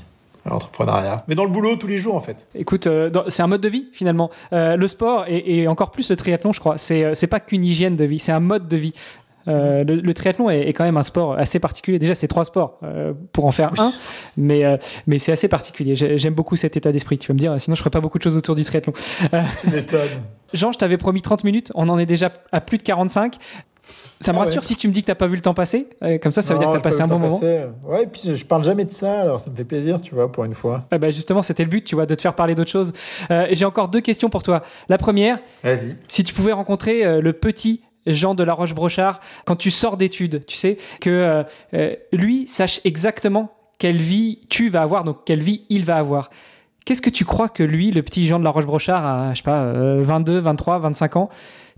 [0.46, 1.18] l'entrepreneuriat.
[1.28, 2.48] Mais dans le boulot, tous les jours, en fait.
[2.56, 4.30] Écoute, euh, c'est un mode de vie, finalement.
[4.54, 7.96] Euh, le sport et, encore plus le triathlon, je crois, c'est euh, pas qu'une hygiène
[7.96, 8.94] de vie, c'est un mode de vie.
[9.48, 12.00] Euh, le, triathlon est, quand même un sport assez particulier.
[12.00, 13.92] Déjà, c'est trois sports euh, pour en faire un,
[14.38, 14.78] mais, euh,
[15.08, 15.96] mais c'est assez particulier.
[15.96, 17.18] J'aime beaucoup cet état d'esprit.
[17.18, 18.94] Tu vas me dire, sinon je ferais pas beaucoup de choses autour du triathlon.
[19.62, 20.00] tu m'étonnes.
[20.54, 21.72] Jean, je t'avais promis 30 minutes.
[21.76, 23.38] On en est déjà à plus de 45.
[24.20, 25.88] Ça me ah rassure si tu me dis que t'as pas vu le temps passer.
[26.22, 27.40] comme ça, ça veut dire que t'as passé un bon moment.
[27.40, 30.32] Ouais, et puis je parle jamais de ça, alors ça me fait plaisir, tu vois,
[30.32, 30.86] pour une fois.
[30.92, 32.94] Bah justement, c'était le but, tu vois, de te faire parler d'autres choses.
[33.52, 34.62] J'ai encore deux questions pour toi.
[34.90, 35.40] La première,
[36.08, 40.56] si tu pouvais rencontrer le petit Jean de la Roche-Brochard, quand tu sors d'études, tu
[40.56, 41.44] sais, que euh,
[41.74, 46.30] euh, lui sache exactement quelle vie tu vas avoir, donc quelle vie il va avoir.
[46.86, 49.44] Qu'est-ce que tu crois que lui, le petit Jean de la Roche-Brochard, à, je sais
[49.44, 51.30] pas, 22, 23, 25 ans,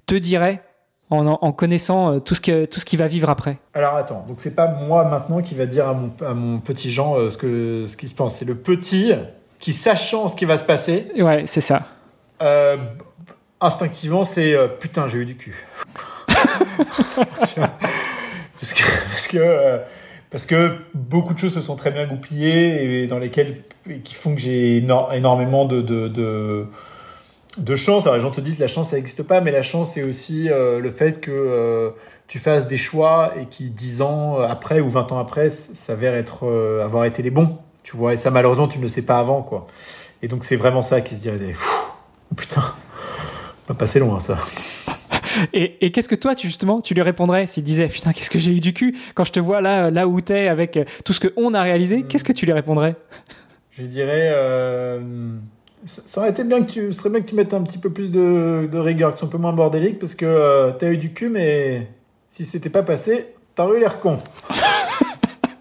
[0.06, 0.64] te dirait
[1.10, 3.58] en, connaissant euh, tout ce, que, tout ce qu'il va vivre après?
[3.74, 6.90] Alors attends, donc c'est pas moi maintenant qui va dire à mon, à mon petit
[6.90, 9.12] Jean ce que ce qu'il se pense, c'est le petit
[9.60, 11.12] qui sachant ce qui va se passer.
[11.20, 11.84] Ouais, c'est ça.
[13.60, 15.66] instinctivement, c'est putain, j'ai eu du cul
[18.60, 19.78] parce que, euh,
[20.30, 23.64] parce que beaucoup de choses se sont très bien goupillées et dans lesquelles
[24.04, 26.68] qui font que j'ai énormément de,
[27.76, 28.04] chance.
[28.04, 30.50] Alors les gens te disent la chance ça n'existe pas, mais la chance c'est aussi
[30.50, 31.92] euh, le fait que euh,
[32.28, 36.48] tu fasses des choix et qui 10 ans après ou 20 ans après s'avèrent être
[36.84, 37.58] avoir été les bons.
[37.84, 39.68] Tu vois, et ça malheureusement tu ne le sais pas avant quoi.
[40.22, 41.56] Et donc c'est vraiment ça qui se dirait
[42.36, 42.62] putain,
[43.68, 44.38] on va passer loin ça.
[45.54, 48.52] Et, qu'est-ce que toi, tu, justement, tu lui répondrais s'il disait Putain, qu'est-ce que j'ai
[48.52, 51.20] eu du cul quand je te vois là, là où t'es avec euh, tout ce
[51.20, 52.08] qu'on a réalisé hmm.
[52.08, 52.96] Qu'est-ce que tu lui répondrais?
[53.78, 55.00] Je dirais euh,
[55.86, 58.12] Ça aurait été bien que tu, serait bien que tu mettes un petit peu plus
[58.12, 61.14] de, rigueur, que tu sois un peu moins bordélique, parce que euh, t'as eu du
[61.14, 61.88] cul, mais
[62.30, 64.20] si c'était pas passé, t'aurais eu l'air con.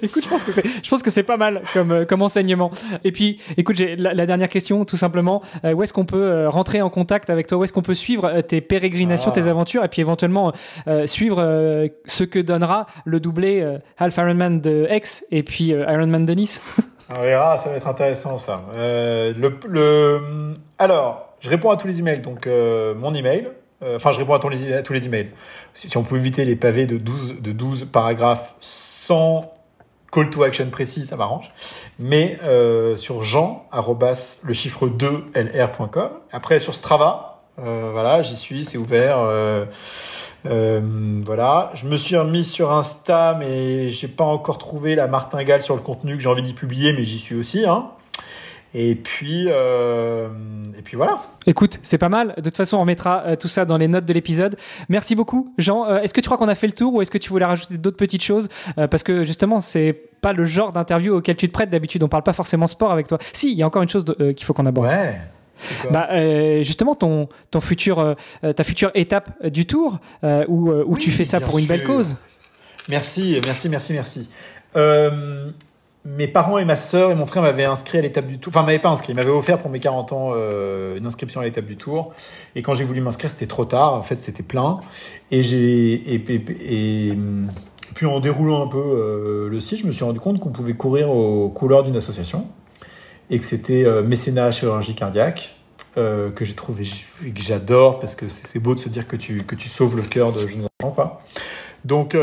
[0.02, 2.70] écoute, je pense que c'est, je pense que c'est pas mal comme, euh, comme enseignement.
[3.04, 5.42] Et puis, écoute, j'ai la, dernière question, tout simplement.
[5.64, 7.58] Euh, où est-ce qu'on peut euh, rentrer en contact avec toi?
[7.58, 9.50] Où est-ce qu'on peut suivre tes pérégrinations, tes ah.
[9.50, 10.52] aventures, et puis éventuellement
[11.06, 13.66] suivre ce que donnera le doublé
[13.98, 16.62] Half Ironman de X et puis Ironman de Nice?
[17.16, 18.62] On verra, ça va être intéressant ça.
[18.76, 20.20] le, le,
[20.78, 22.20] Alors, je réponds à tous les emails.
[22.20, 23.48] Donc, mon email,
[23.82, 25.30] enfin, je réponds à, tous les, à tous les emails.
[25.74, 29.52] Si, on pouvait éviter les pavés de 12, de 12 paragraphes sans
[30.10, 31.50] call to action précis, ça m'arrange.
[31.98, 36.10] Mais euh, sur jean, le chiffre 2, lr.com.
[36.32, 39.18] Après, sur Strava, euh, voilà, j'y suis, c'est ouvert.
[40.46, 40.80] Euh,
[41.24, 45.76] voilà, je me suis remis sur Insta, mais j'ai pas encore trouvé la martingale sur
[45.76, 47.66] le contenu que j'ai envie d'y publier, mais j'y suis aussi.
[47.66, 47.90] Hein.
[48.72, 50.28] Et puis, euh,
[50.78, 51.20] et puis voilà.
[51.46, 52.34] Écoute, c'est pas mal.
[52.36, 54.56] De toute façon, on mettra euh, tout ça dans les notes de l'épisode.
[54.88, 55.86] Merci beaucoup, Jean.
[55.86, 57.44] Euh, est-ce que tu crois qu'on a fait le tour ou est-ce que tu voulais
[57.44, 58.48] rajouter d'autres petites choses?
[58.76, 62.02] Parce que justement, c'est pas le genre d'interview auquel tu te prêtes d'habitude.
[62.04, 63.18] On parle pas forcément sport avec toi.
[63.32, 64.04] Si, il y a encore une chose
[64.36, 64.86] qu'il faut qu'on aborde.
[64.86, 65.16] Ouais.
[65.90, 66.08] Bah,
[66.62, 71.58] justement, ton, ton futur, ta future étape du tour où, où tu fais ça pour
[71.58, 72.16] une belle cause.
[72.88, 74.28] Merci, merci, merci, merci.
[76.04, 78.52] Mes parents et ma sœur et mon frère m'avaient inscrit à l'étape du tour.
[78.54, 81.44] Enfin, m'avaient pas inscrit, ils m'avaient offert pour mes 40 ans euh, une inscription à
[81.44, 82.14] l'étape du tour.
[82.54, 83.94] Et quand j'ai voulu m'inscrire, c'était trop tard.
[83.94, 84.80] En fait, c'était plein.
[85.30, 86.18] Et j'ai et,
[87.94, 90.74] puis en déroulant un peu euh, le site, je me suis rendu compte qu'on pouvait
[90.74, 92.46] courir aux couleurs d'une association
[93.28, 95.56] et que c'était euh, mécénat chirurgie cardiaque.
[95.96, 96.84] que j'ai trouvé
[97.26, 99.96] et que j'adore parce que c'est beau de se dire que tu, que tu sauves
[99.96, 100.92] le cœur de jeunes enfants.
[100.92, 101.20] Quoi.
[101.84, 102.16] Donc,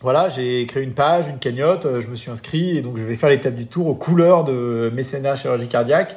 [0.00, 3.04] voilà, j'ai créé une page, une cagnotte, euh, je me suis inscrit et donc je
[3.04, 6.16] vais faire l'étape du tour aux couleurs de mécénat chirurgie cardiaque.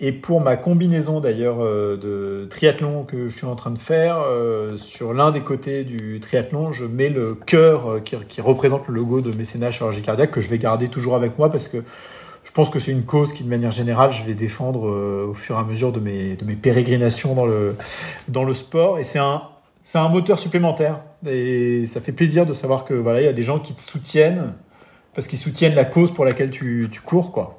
[0.00, 4.18] Et pour ma combinaison d'ailleurs euh, de triathlon que je suis en train de faire,
[4.26, 9.20] euh, sur l'un des côtés du triathlon, je mets le cœur qui, représente le logo
[9.20, 11.78] de mécénat chirurgie cardiaque que je vais garder toujours avec moi parce que
[12.42, 15.56] je pense que c'est une cause qui de manière générale je vais défendre au fur
[15.56, 17.76] et à mesure de mes, de mes pérégrinations dans le,
[18.26, 18.98] dans le sport.
[18.98, 19.42] Et c'est un,
[19.82, 21.00] c'est un moteur supplémentaire.
[21.26, 23.80] Et ça fait plaisir de savoir que voilà, il y a des gens qui te
[23.80, 24.54] soutiennent
[25.14, 27.58] parce qu'ils soutiennent la cause pour laquelle tu, tu cours, quoi.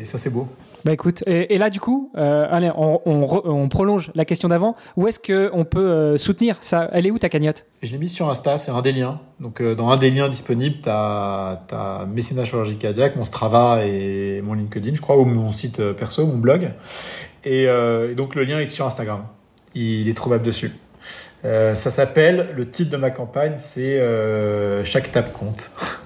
[0.00, 0.48] Et ça, c'est beau.
[0.84, 4.76] Bah écoute, et, là du coup, euh, allez, on, on, prolonge la question d'avant.
[4.96, 6.88] Où est-ce qu'on peut euh, soutenir ça?
[6.92, 7.66] Elle est où ta cagnotte?
[7.82, 9.20] Je l'ai mise sur Insta, c'est un des liens.
[9.40, 13.84] Donc euh, dans un des liens disponibles, tu as, as Mécénat Chirurgie Cardiaque, mon Strava
[13.84, 16.70] et mon LinkedIn, je crois, ou mon site perso, mon blog.
[17.44, 19.24] Et, et donc le lien est sur Instagram.
[19.74, 20.72] Il est trouvable dessus.
[21.44, 25.70] Euh, ça s'appelle, le titre de ma campagne, c'est euh, Chaque étape compte.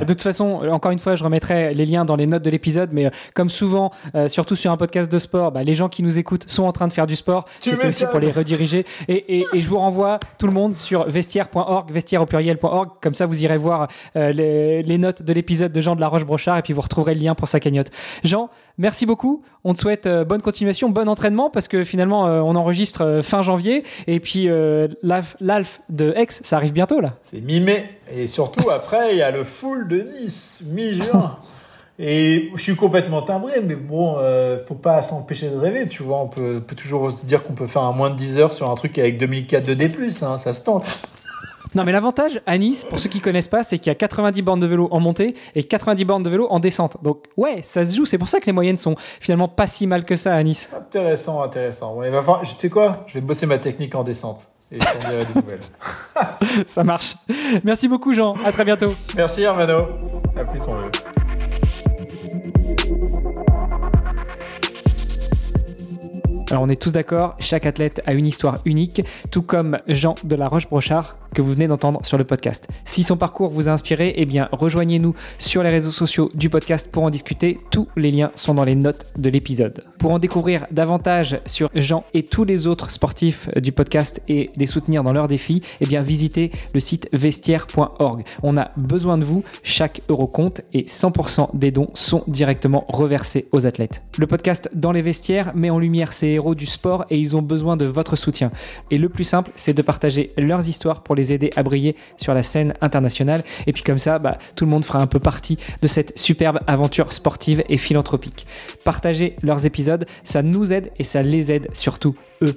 [0.00, 2.90] De toute façon, encore une fois, je remettrai les liens dans les notes de l'épisode,
[2.92, 3.90] mais euh, comme souvent,
[4.28, 6.88] surtout sur un podcast de sport, bah, les gens qui nous écoutent sont en train
[6.88, 7.44] de faire du sport.
[7.60, 8.84] C'est aussi pour les rediriger.
[9.08, 12.90] Et, je vous renvoie tout le monde sur vestiaire.org, vestiaire au pluriel.org.
[13.00, 16.58] Comme ça, vous irez voir les, les, notes de l'épisode de Jean de la Roche-Brochard
[16.58, 17.90] et puis vous retrouverez le lien pour sa cagnotte.
[18.24, 19.42] Jean, merci beaucoup.
[19.64, 23.22] On te souhaite euh, bonne continuation, bon entraînement parce que finalement euh, on enregistre euh,
[23.22, 24.48] fin janvier et puis
[25.02, 27.14] l'Alf de Aix, ça arrive bientôt là.
[27.22, 31.38] C'est mi-mai et surtout après il y a le full de Nice, mi-juin.
[31.98, 34.16] Et je suis complètement timbré, mais bon,
[34.66, 36.18] faut pas s'empêcher de rêver, tu vois.
[36.20, 38.74] On peut, toujours se dire qu'on peut faire un moins de 10 heures sur un
[38.74, 39.92] truc avec 2004 de D+,
[40.22, 40.86] hein, ça se tente.
[41.74, 44.42] Non, mais l'avantage à Nice, pour ceux qui connaissent pas, c'est qu'il y a 90
[44.42, 46.98] bornes de vélo en montée et 90 bornes de vélo en descente.
[47.02, 48.04] Donc, ouais, ça se joue.
[48.04, 50.70] C'est pour ça que les moyennes sont finalement pas si mal que ça à Nice.
[50.76, 51.94] Intéressant, intéressant.
[51.94, 53.04] Ouais, va tu sais quoi?
[53.06, 54.48] Je vais bosser ma technique en descente.
[54.72, 55.60] Et je t'en des nouvelles.
[56.66, 57.16] ça marche.
[57.62, 58.34] Merci beaucoup, Jean.
[58.44, 58.94] À très bientôt.
[59.14, 59.86] Merci, Armano.
[60.34, 60.90] À plus, on veut.
[66.50, 70.36] Alors on est tous d'accord, chaque athlète a une histoire unique, tout comme Jean de
[70.36, 72.68] la Roche-Brochard que vous venez d'entendre sur le podcast.
[72.84, 76.90] Si son parcours vous a inspiré, eh bien rejoignez-nous sur les réseaux sociaux du podcast
[76.90, 77.58] pour en discuter.
[77.70, 79.84] Tous les liens sont dans les notes de l'épisode.
[79.98, 84.66] Pour en découvrir davantage sur Jean et tous les autres sportifs du podcast et les
[84.66, 88.24] soutenir dans leurs défis, eh bien visitez le site vestiaire.org.
[88.42, 93.46] On a besoin de vous, chaque euro compte et 100% des dons sont directement reversés
[93.52, 94.02] aux athlètes.
[94.18, 97.42] Le podcast Dans les vestiaires met en lumière ces héros du sport et ils ont
[97.42, 98.50] besoin de votre soutien.
[98.90, 102.42] Et le plus simple, c'est de partager leurs histoires pour aider à briller sur la
[102.42, 103.42] scène internationale.
[103.66, 106.58] Et puis comme ça, bah, tout le monde fera un peu partie de cette superbe
[106.66, 108.46] aventure sportive et philanthropique.
[108.84, 112.56] Partagez leurs épisodes, ça nous aide et ça les aide surtout eux.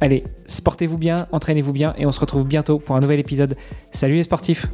[0.00, 3.56] Allez, sportez-vous bien, entraînez-vous bien et on se retrouve bientôt pour un nouvel épisode.
[3.92, 4.66] Salut les sportifs